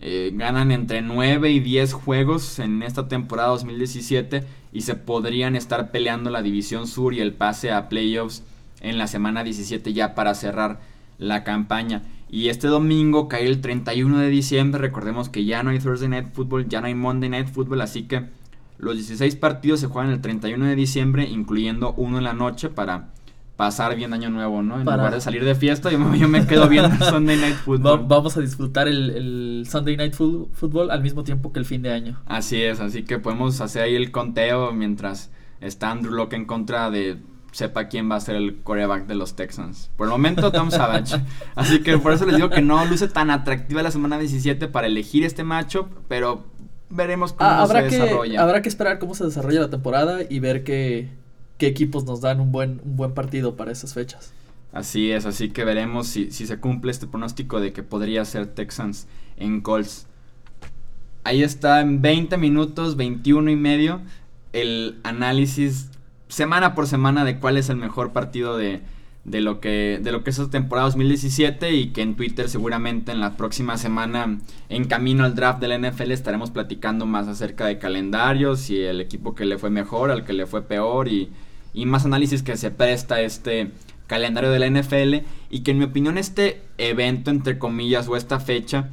eh, 0.00 0.32
ganan 0.34 0.72
entre 0.72 1.02
9 1.02 1.50
y 1.50 1.60
10 1.60 1.92
juegos 1.92 2.58
en 2.58 2.82
esta 2.82 3.08
temporada 3.08 3.50
2017 3.50 4.44
y 4.72 4.82
se 4.82 4.94
podrían 4.94 5.56
estar 5.56 5.90
peleando 5.90 6.30
la 6.30 6.42
división 6.42 6.86
sur 6.86 7.12
y 7.12 7.20
el 7.20 7.34
pase 7.34 7.70
a 7.70 7.88
playoffs 7.88 8.42
en 8.80 8.98
la 8.98 9.06
semana 9.06 9.44
17 9.44 9.92
ya 9.92 10.14
para 10.14 10.34
cerrar 10.34 10.80
la 11.18 11.44
campaña. 11.44 12.02
Y 12.30 12.48
este 12.48 12.68
domingo 12.68 13.28
cae 13.28 13.44
el 13.46 13.60
31 13.60 14.18
de 14.18 14.28
diciembre, 14.28 14.80
recordemos 14.80 15.28
que 15.28 15.44
ya 15.44 15.62
no 15.62 15.70
hay 15.70 15.80
Thursday 15.80 16.08
Night 16.08 16.32
Football, 16.32 16.68
ya 16.68 16.80
no 16.80 16.86
hay 16.86 16.94
Monday 16.94 17.28
Night 17.28 17.48
Football, 17.48 17.80
así 17.80 18.04
que 18.04 18.26
los 18.80 18.94
16 18.96 19.36
partidos 19.36 19.80
se 19.80 19.86
juegan 19.86 20.12
el 20.12 20.20
31 20.20 20.64
de 20.64 20.76
diciembre, 20.76 21.28
incluyendo 21.28 21.94
uno 21.96 22.18
en 22.18 22.24
la 22.24 22.32
noche 22.32 22.68
para 22.68 23.10
pasar 23.56 23.94
bien 23.94 24.14
año 24.14 24.30
nuevo, 24.30 24.62
¿no? 24.62 24.76
En 24.76 24.84
lugar 24.84 25.12
de 25.12 25.20
salir 25.20 25.44
de 25.44 25.54
fiesta, 25.54 25.90
yo 25.90 25.98
me, 25.98 26.46
quedo 26.46 26.66
viendo 26.66 26.88
el 26.88 27.02
Sunday 27.10 27.36
Night 27.36 27.56
Football. 27.56 28.06
vamos 28.08 28.34
a 28.38 28.40
disfrutar 28.40 28.88
el, 28.88 29.66
Sunday 29.68 29.98
Night 29.98 30.14
Football 30.14 30.90
al 30.90 31.02
mismo 31.02 31.24
tiempo 31.24 31.52
que 31.52 31.58
el 31.58 31.66
fin 31.66 31.82
de 31.82 31.92
año. 31.92 32.22
Así 32.24 32.62
es, 32.62 32.80
así 32.80 33.02
que 33.02 33.18
podemos 33.18 33.60
hacer 33.60 33.82
ahí 33.82 33.94
el 33.96 34.10
conteo 34.10 34.72
mientras 34.72 35.30
está 35.60 35.90
Andrew 35.90 36.14
Locke 36.14 36.36
en 36.36 36.46
contra 36.46 36.90
de 36.90 37.18
sepa 37.52 37.88
quién 37.88 38.10
va 38.10 38.16
a 38.16 38.20
ser 38.20 38.36
el 38.36 38.62
coreback 38.62 39.06
de 39.06 39.14
los 39.14 39.36
Texans. 39.36 39.90
Por 39.96 40.06
el 40.06 40.10
momento, 40.12 40.50
Tom 40.52 40.70
Savage. 40.70 41.20
Así 41.54 41.80
que 41.80 41.98
por 41.98 42.12
eso 42.12 42.24
les 42.24 42.36
digo 42.36 42.48
que 42.48 42.62
no 42.62 42.84
luce 42.86 43.08
tan 43.08 43.30
atractiva 43.30 43.82
la 43.82 43.90
semana 43.90 44.18
17 44.18 44.68
para 44.68 44.86
elegir 44.86 45.24
este 45.24 45.44
matchup, 45.44 45.86
pero 46.08 46.46
veremos 46.90 47.32
cómo 47.32 47.48
ah, 47.48 47.66
se 47.66 47.82
desarrolla. 47.82 48.42
Habrá 48.42 48.62
que 48.62 48.68
esperar 48.68 48.98
cómo 48.98 49.14
se 49.14 49.24
desarrolla 49.24 49.60
la 49.60 49.70
temporada 49.70 50.20
y 50.28 50.40
ver 50.40 50.64
qué 50.64 51.08
qué 51.60 51.66
equipos 51.66 52.06
nos 52.06 52.22
dan 52.22 52.40
un 52.40 52.50
buen, 52.50 52.80
un 52.84 52.96
buen 52.96 53.12
partido 53.12 53.54
para 53.54 53.70
esas 53.70 53.92
fechas. 53.92 54.32
Así 54.72 55.12
es, 55.12 55.26
así 55.26 55.50
que 55.50 55.64
veremos 55.64 56.06
si, 56.08 56.30
si 56.30 56.46
se 56.46 56.58
cumple 56.58 56.90
este 56.90 57.06
pronóstico 57.06 57.60
de 57.60 57.72
que 57.72 57.82
podría 57.82 58.24
ser 58.24 58.46
Texans 58.46 59.06
en 59.36 59.60
Colts. 59.60 60.06
Ahí 61.22 61.42
está 61.42 61.82
en 61.82 62.00
20 62.00 62.38
minutos, 62.38 62.96
21 62.96 63.50
y 63.50 63.56
medio, 63.56 64.00
el 64.54 64.98
análisis 65.02 65.90
semana 66.28 66.74
por 66.74 66.86
semana 66.86 67.24
de 67.24 67.38
cuál 67.38 67.58
es 67.58 67.68
el 67.68 67.76
mejor 67.76 68.12
partido 68.12 68.56
de, 68.56 68.80
de 69.24 69.40
lo 69.40 69.60
que 69.60 70.00
de 70.02 70.12
lo 70.12 70.24
que 70.24 70.30
es 70.30 70.38
esta 70.38 70.50
temporada 70.50 70.86
2017 70.86 71.74
y 71.74 71.88
que 71.88 72.02
en 72.02 72.16
Twitter 72.16 72.48
seguramente 72.48 73.12
en 73.12 73.20
la 73.20 73.36
próxima 73.36 73.76
semana 73.76 74.38
en 74.68 74.84
camino 74.86 75.24
al 75.24 75.34
draft 75.34 75.60
del 75.60 75.78
NFL 75.80 76.10
estaremos 76.10 76.50
platicando 76.50 77.04
más 77.04 77.28
acerca 77.28 77.66
de 77.66 77.78
calendarios 77.78 78.70
y 78.70 78.80
el 78.80 79.00
equipo 79.00 79.34
que 79.34 79.44
le 79.44 79.58
fue 79.58 79.68
mejor, 79.68 80.10
al 80.10 80.24
que 80.24 80.32
le 80.32 80.46
fue 80.46 80.62
peor 80.62 81.08
y 81.08 81.30
y 81.72 81.86
más 81.86 82.04
análisis 82.04 82.42
que 82.42 82.56
se 82.56 82.70
presta 82.70 83.20
este 83.20 83.70
calendario 84.06 84.50
de 84.50 84.58
la 84.58 84.68
NFL 84.68 85.26
y 85.50 85.60
que 85.60 85.70
en 85.70 85.78
mi 85.78 85.84
opinión 85.84 86.18
este 86.18 86.62
evento 86.78 87.30
entre 87.30 87.58
comillas 87.58 88.08
o 88.08 88.16
esta 88.16 88.40
fecha 88.40 88.88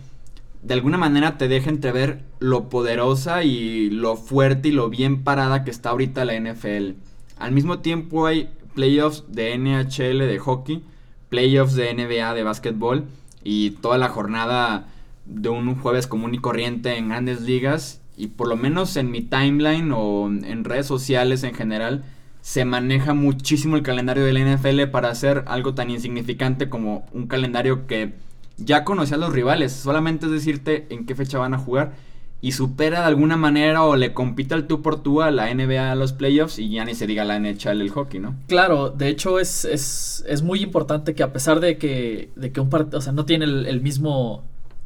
de 0.62 0.74
alguna 0.74 0.98
manera 0.98 1.38
te 1.38 1.48
deja 1.48 1.70
entrever 1.70 2.24
lo 2.40 2.70
poderosa 2.70 3.44
y 3.44 3.90
lo 3.90 4.16
fuerte 4.16 4.70
y 4.70 4.72
lo 4.72 4.90
bien 4.90 5.24
parada 5.24 5.64
que 5.64 5.72
está 5.72 5.92
ahorita 5.92 6.26
la 6.26 6.38
NFL. 6.40 6.94
Al 7.38 7.52
mismo 7.52 7.80
tiempo 7.80 8.26
hay 8.26 8.50
playoffs 8.78 9.24
de 9.28 9.58
NHL 9.58 10.20
de 10.20 10.38
hockey, 10.38 10.84
playoffs 11.30 11.74
de 11.74 11.92
NBA 11.96 12.36
de 12.36 12.44
básquetbol 12.44 13.06
y 13.44 13.72
toda 13.72 13.98
la 13.98 14.08
jornada 14.08 14.86
de 15.26 15.50
un 15.50 15.74
jueves 15.76 16.06
común 16.06 16.36
y 16.36 16.38
corriente 16.38 16.96
en 16.96 17.10
grandes 17.10 17.42
ligas 17.42 18.02
y 18.16 18.28
por 18.28 18.48
lo 18.48 18.56
menos 18.56 18.96
en 18.96 19.10
mi 19.10 19.22
timeline 19.22 19.92
o 19.96 20.28
en 20.28 20.64
redes 20.64 20.86
sociales 20.86 21.42
en 21.44 21.56
general 21.56 22.04
se 22.42 22.66
maneja 22.66 23.16
muchísimo 23.16 23.78
el 23.78 23.82
calendario 23.82 24.24
de 24.24 24.34
la 24.34 24.56
NFL 24.56 24.84
para 24.92 25.10
hacer 25.10 25.44
algo 25.48 25.74
tan 25.74 25.90
insignificante 25.90 26.70
como 26.70 27.08
un 27.14 27.26
calendario 27.26 27.88
que 27.88 28.14
ya 28.58 28.84
conocía 28.84 29.18
a 29.18 29.20
los 29.20 29.34
rivales. 29.34 29.74
Solamente 29.74 30.28
es 30.28 30.32
decirte 30.32 30.86
en 30.92 31.08
qué 31.08 31.16
fecha 31.16 31.40
van 31.40 31.56
a 31.56 31.58
jugar 31.58 31.94
y 32.40 32.52
supera 32.52 33.02
de 33.02 33.08
alguna 33.08 33.36
manera 33.36 33.84
o 33.84 33.96
le 33.96 34.14
compite 34.14 34.54
al 34.54 34.68
tú 34.68 34.82
por 34.82 35.02
tú 35.02 35.22
a 35.22 35.32
la 35.32 35.54
NBA 35.54 35.92
a 35.92 35.96
los 35.96 36.14
playoffs 36.14 36.60
y 36.60 36.70
ya 36.70 36.86
ni 36.86 36.94
se 36.94 37.08
diga 37.08 37.26
la 37.26 37.40
NHL 37.40 37.82
el 37.82 37.90
hockey, 37.90 38.20
¿no? 38.20 38.36
Claro, 38.48 38.90
de 38.90 39.10
hecho 39.10 39.40
es, 39.40 39.66
es, 39.66 40.42
muy 40.44 40.62
importante 40.62 41.16
que 41.16 41.24
a 41.24 41.34
pesar 41.34 41.60
de 41.60 41.78
que, 41.78 42.30
de 42.36 42.52
que 42.52 42.60
un 42.60 42.70
partido, 42.70 43.00
o 43.00 43.02
sea, 43.02 43.14
no 43.14 43.26
tiene 43.26 43.46
el, 43.46 43.66
el, 43.66 43.82
mismo 43.82 44.44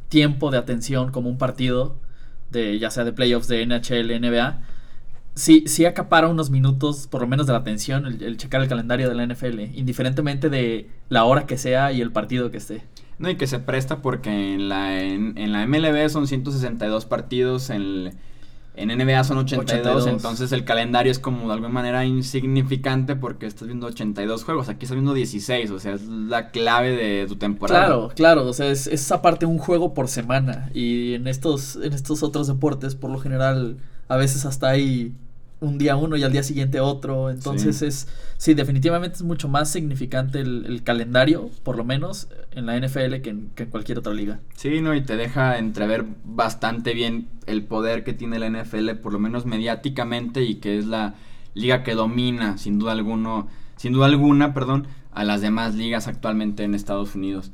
tiempo 0.08 0.50
de 0.50 0.58
atención 0.58 1.10
como 1.10 1.28
un 1.28 1.38
partido 1.38 1.96
de 2.50 2.78
ya 2.78 2.90
sea 2.90 3.04
de 3.04 3.12
playoffs 3.12 3.48
de 3.48 3.66
NHL, 3.66 4.20
NBA, 4.20 4.62
sí, 5.34 5.64
sí 5.66 5.84
acapara 5.84 6.28
unos 6.28 6.50
minutos, 6.50 7.06
por 7.06 7.22
lo 7.22 7.26
menos 7.26 7.46
de 7.46 7.52
la 7.52 7.60
atención, 7.60 8.06
el, 8.06 8.36
checar 8.36 8.62
el 8.62 8.68
calendario 8.68 9.08
de 9.08 9.14
la 9.14 9.26
NFL, 9.26 9.60
indiferentemente 9.74 10.50
de 10.50 10.88
la 11.08 11.24
hora 11.24 11.46
que 11.46 11.58
sea 11.58 11.92
y 11.92 12.00
el 12.00 12.12
partido 12.12 12.50
que 12.50 12.58
esté. 12.58 12.84
No, 13.18 13.30
y 13.30 13.36
que 13.36 13.46
se 13.46 13.58
presta 13.58 14.02
porque 14.02 14.54
en 14.54 14.68
la, 14.68 15.00
en, 15.00 15.52
la 15.52 15.66
MLB 15.66 16.08
son 16.08 16.26
162 16.26 17.06
partidos, 17.06 17.70
en, 17.70 18.14
en 18.74 18.88
NBA 18.88 19.24
son 19.24 19.38
82, 19.38 20.06
entonces 20.06 20.50
el 20.52 20.64
calendario 20.64 21.12
es 21.12 21.18
como 21.18 21.46
de 21.46 21.52
alguna 21.52 21.68
manera 21.68 22.04
insignificante 22.04 23.14
porque 23.14 23.46
estás 23.46 23.68
viendo 23.68 23.86
82 23.86 24.44
juegos, 24.44 24.68
aquí 24.68 24.86
estás 24.86 24.96
viendo 24.96 25.14
16, 25.14 25.70
o 25.70 25.78
sea, 25.78 25.94
es 25.94 26.02
la 26.06 26.50
clave 26.50 26.96
de 26.96 27.26
tu 27.26 27.36
temporada. 27.36 27.86
Claro, 27.86 28.12
claro, 28.14 28.46
o 28.46 28.52
sea, 28.52 28.68
es, 28.68 28.86
es 28.86 29.12
aparte 29.12 29.46
un 29.46 29.58
juego 29.58 29.94
por 29.94 30.08
semana. 30.08 30.70
Y 30.74 31.14
en 31.14 31.28
estos, 31.28 31.76
en 31.76 31.92
estos 31.92 32.22
otros 32.22 32.48
deportes 32.48 32.94
por 32.94 33.10
lo 33.10 33.18
general 33.18 33.76
a 34.08 34.16
veces 34.16 34.44
hasta 34.44 34.68
hay 34.68 35.14
un 35.62 35.78
día 35.78 35.94
uno 35.96 36.16
y 36.16 36.24
al 36.24 36.32
día 36.32 36.42
siguiente 36.42 36.80
otro. 36.80 37.30
Entonces 37.30 37.82
es, 37.82 38.08
sí, 38.36 38.52
definitivamente 38.52 39.16
es 39.16 39.22
mucho 39.22 39.48
más 39.48 39.70
significante 39.70 40.40
el, 40.40 40.82
calendario, 40.84 41.50
por 41.62 41.76
lo 41.76 41.84
menos 41.84 42.28
en 42.50 42.66
la 42.66 42.78
NFL 42.78 43.20
que 43.22 43.30
en, 43.30 43.50
cualquier 43.70 43.98
otra 43.98 44.12
liga. 44.12 44.40
Sí, 44.56 44.80
no, 44.80 44.94
y 44.94 45.00
te 45.02 45.16
deja 45.16 45.58
entrever 45.58 46.04
bastante 46.24 46.94
bien 46.94 47.28
el 47.46 47.62
poder 47.62 48.02
que 48.02 48.12
tiene 48.12 48.38
la 48.38 48.50
NFL, 48.50 48.90
por 49.02 49.12
lo 49.12 49.20
menos 49.20 49.46
mediáticamente, 49.46 50.42
y 50.42 50.56
que 50.56 50.78
es 50.78 50.86
la 50.86 51.14
liga 51.54 51.84
que 51.84 51.94
domina, 51.94 52.58
sin 52.58 52.78
duda 52.78 52.92
alguno, 52.92 53.46
sin 53.76 53.92
duda 53.92 54.06
alguna, 54.06 54.52
perdón, 54.52 54.88
a 55.12 55.22
las 55.22 55.40
demás 55.40 55.76
ligas 55.76 56.08
actualmente 56.08 56.64
en 56.64 56.74
Estados 56.74 57.14
Unidos. 57.14 57.52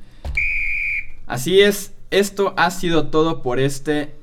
Así 1.26 1.60
es, 1.60 1.92
esto 2.10 2.54
ha 2.56 2.70
sido 2.70 3.08
todo 3.08 3.42
por 3.42 3.60
este 3.60 4.14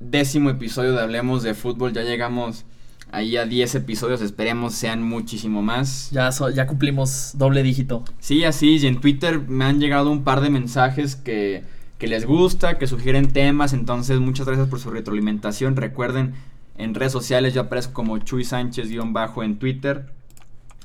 décimo 0.00 0.50
episodio 0.50 0.92
de 0.92 1.00
Hablemos 1.00 1.42
de 1.42 1.54
Fútbol. 1.54 1.94
Ya 1.94 2.02
llegamos 2.02 2.66
ahí 3.12 3.36
a 3.36 3.44
10 3.44 3.76
episodios, 3.76 4.22
esperemos 4.22 4.74
sean 4.74 5.02
muchísimo 5.02 5.62
más. 5.62 6.10
Ya, 6.10 6.30
ya 6.54 6.66
cumplimos 6.66 7.32
doble 7.34 7.62
dígito. 7.62 8.04
Sí, 8.18 8.44
así, 8.44 8.78
y 8.78 8.86
en 8.86 9.00
Twitter 9.00 9.38
me 9.38 9.66
han 9.66 9.78
llegado 9.78 10.10
un 10.10 10.24
par 10.24 10.40
de 10.40 10.50
mensajes 10.50 11.14
que, 11.14 11.62
que 11.98 12.08
les 12.08 12.26
gusta, 12.26 12.78
que 12.78 12.86
sugieren 12.86 13.32
temas, 13.32 13.74
entonces 13.74 14.18
muchas 14.18 14.46
gracias 14.46 14.68
por 14.68 14.80
su 14.80 14.90
retroalimentación. 14.90 15.76
Recuerden, 15.76 16.34
en 16.78 16.94
redes 16.94 17.12
sociales 17.12 17.54
yo 17.54 17.60
aparezco 17.60 17.92
como 17.92 18.18
Chuy 18.18 18.44
Sánchez-bajo 18.44 19.42
en 19.42 19.58
Twitter 19.58 20.06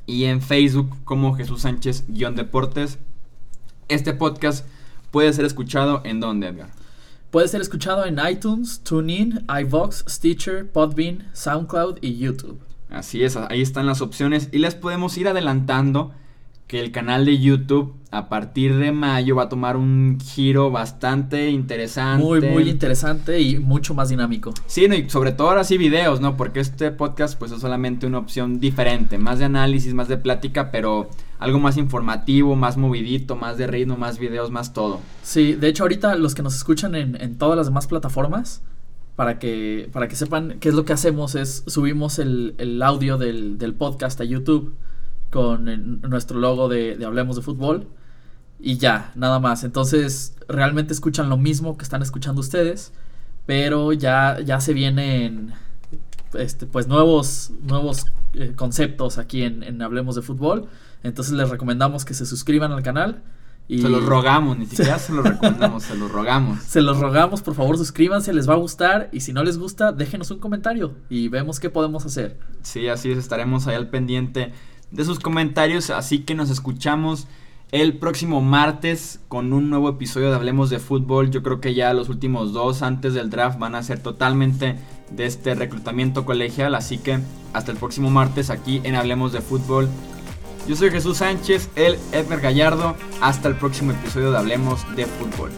y 0.06 0.26
en 0.26 0.42
Facebook 0.42 0.96
como 1.06 1.34
Jesús 1.34 1.62
Sánchez-deportes. 1.62 3.00
Este 3.88 4.14
podcast 4.14 4.68
puede 5.12 5.32
ser 5.32 5.46
escuchado 5.46 6.02
en 6.04 6.20
donde, 6.20 6.48
Edgar. 6.48 6.77
Puede 7.32 7.50
ser 7.50 7.60
escuchado 7.60 8.06
en 8.06 8.20
iTunes, 8.26 8.82
TuneIn, 8.84 9.46
iVox, 9.64 10.06
Stitcher, 10.08 10.72
Podbean, 10.72 11.28
SoundCloud 11.34 11.98
y 12.02 12.18
YouTube. 12.18 12.60
Así 12.90 13.22
es, 13.24 13.36
ahí 13.36 13.62
están 13.62 13.86
las 13.86 14.02
opciones 14.02 14.48
y 14.54 14.60
les 14.60 14.76
podemos 14.76 15.18
ir 15.18 15.28
adelantando 15.28 16.14
que 16.68 16.80
el 16.80 16.92
canal 16.92 17.26
de 17.26 17.38
YouTube 17.38 17.94
a 18.12 18.30
partir 18.30 18.78
de 18.78 18.92
mayo 18.92 19.36
va 19.36 19.44
a 19.44 19.50
tomar 19.50 19.76
un 19.76 20.20
giro 20.22 20.72
bastante 20.72 21.50
interesante. 21.50 22.24
Muy, 22.24 22.42
muy 22.42 22.70
interesante 22.70 23.42
y 23.42 23.60
mucho 23.60 23.94
más 23.94 24.10
dinámico. 24.10 24.54
Sí, 24.66 24.86
y 24.86 25.10
sobre 25.10 25.34
todo 25.34 25.50
ahora 25.50 25.64
sí 25.66 25.78
videos, 25.78 26.22
¿no? 26.22 26.38
Porque 26.38 26.62
este 26.62 26.92
podcast 26.92 27.38
pues 27.38 27.52
es 27.52 27.60
solamente 27.60 28.06
una 28.06 28.20
opción 28.20 28.60
diferente, 28.60 29.18
más 29.18 29.40
de 29.40 29.46
análisis, 29.46 29.94
más 29.94 30.08
de 30.08 30.18
plática, 30.18 30.72
pero 30.72 31.10
algo 31.40 31.60
más 31.60 31.78
informativo, 31.78 32.56
más 32.56 32.78
movidito, 32.78 33.36
más 33.36 33.58
de 33.58 33.68
ritmo, 33.68 33.98
más 33.98 34.20
videos, 34.20 34.52
más 34.52 34.74
todo. 34.74 35.00
Sí, 35.24 35.54
de 35.54 35.68
hecho 35.68 35.84
ahorita 35.84 36.16
los 36.16 36.36
que 36.36 36.42
nos 36.42 36.56
escuchan 36.56 36.96
en, 36.96 37.38
todas 37.38 37.58
las 37.58 37.68
demás 37.68 37.88
plataformas, 37.88 38.62
para 39.16 39.40
que, 39.40 39.90
para 39.94 40.08
que 40.08 40.16
sepan 40.16 40.58
qué 40.60 40.70
es 40.70 40.76
lo 40.76 40.86
que 40.86 40.94
hacemos, 40.94 41.36
es 41.36 41.64
subimos 41.68 42.20
el, 42.20 42.82
audio 42.84 43.18
del, 43.18 43.58
del 43.58 43.74
podcast 43.74 44.22
a 44.22 44.24
YouTube 44.24 44.76
con 45.30 46.02
nuestro 46.02 46.40
logo 46.40 46.70
de, 46.70 46.98
Hablemos 47.06 47.36
de 47.36 47.42
Fútbol. 47.42 47.88
Y 48.60 48.78
ya, 48.78 49.12
nada 49.16 49.40
más. 49.40 49.64
Entonces, 49.64 50.36
realmente 50.48 50.94
escuchan 50.94 51.30
lo 51.30 51.38
mismo 51.38 51.78
que 51.78 51.84
están 51.84 52.02
escuchando 52.02 52.42
ustedes, 52.42 52.92
pero 53.46 53.94
ya, 53.94 54.40
ya 54.44 54.60
se 54.60 54.74
vienen 54.74 55.54
este, 56.34 56.66
pues 56.66 56.88
nuevos, 56.88 57.52
nuevos 57.64 58.06
eh, 58.34 58.54
conceptos 58.56 59.18
aquí 59.18 59.44
en, 59.44 59.64
en 59.64 59.82
Hablemos 59.82 60.16
de 60.16 60.22
Fútbol. 60.22 60.68
Entonces 61.04 61.34
les 61.34 61.50
recomendamos 61.50 62.06
que 62.06 62.14
se 62.14 62.26
suscriban 62.26 62.72
al 62.72 62.84
canal. 62.84 63.24
Y 63.70 63.82
se 63.82 63.90
los 63.90 64.06
rogamos, 64.06 64.58
ni 64.58 64.66
siquiera 64.66 64.98
se 64.98 65.12
los 65.12 65.26
recomendamos, 65.26 65.84
se 65.84 65.96
los 65.96 66.10
rogamos. 66.10 66.60
Se 66.64 66.80
los 66.80 67.00
rogamos, 67.00 67.42
por 67.42 67.54
favor 67.54 67.78
suscríbanse, 67.78 68.32
les 68.32 68.48
va 68.48 68.54
a 68.54 68.58
gustar 68.58 69.10
y 69.12 69.20
si 69.20 69.34
no 69.34 69.44
les 69.44 69.58
gusta, 69.58 69.92
déjenos 69.92 70.32
un 70.32 70.40
comentario 70.40 70.94
y 71.10 71.28
vemos 71.28 71.60
qué 71.60 71.70
podemos 71.70 72.06
hacer. 72.06 72.40
Sí, 72.62 72.88
así 72.88 73.12
es, 73.12 73.18
estaremos 73.18 73.68
ahí 73.68 73.76
al 73.76 73.90
pendiente 73.90 74.54
de 74.92 75.04
sus 75.04 75.20
comentarios, 75.20 75.90
así 75.90 76.20
que 76.20 76.34
nos 76.34 76.50
escuchamos 76.50 77.28
el 77.72 77.98
próximo 77.98 78.42
martes 78.42 79.20
con 79.28 79.52
un 79.52 79.70
nuevo 79.70 79.90
episodio 79.90 80.30
de 80.30 80.36
Hablemos 80.36 80.70
de 80.70 80.80
Fútbol. 80.80 81.30
Yo 81.30 81.44
creo 81.44 81.60
que 81.60 81.74
ya 81.74 81.94
los 81.94 82.08
últimos 82.08 82.54
dos 82.54 82.82
antes 82.82 83.14
del 83.14 83.30
draft 83.30 83.60
van 83.60 83.76
a 83.76 83.84
ser 83.84 84.00
totalmente 84.00 84.78
de 85.12 85.26
este 85.26 85.56
reclutamiento 85.56 86.26
colegial, 86.26 86.76
así 86.76 86.98
que 86.98 87.20
hasta 87.54 87.72
el 87.72 87.78
próximo 87.78 88.10
martes 88.10 88.50
aquí 88.50 88.82
en 88.84 88.96
Hablemos 88.96 89.32
de 89.32 89.42
Fútbol. 89.42 89.90
Yo 90.68 90.76
soy 90.76 90.92
Jesús 90.92 91.18
Sánchez, 91.18 91.70
el 91.76 91.98
Edmer 92.12 92.42
Gallardo. 92.42 92.96
Hasta 93.22 93.48
el 93.48 93.56
próximo 93.56 93.92
episodio 93.92 94.32
de 94.32 94.38
Hablemos 94.38 94.86
de 94.96 95.06
Fútbol. 95.06 95.52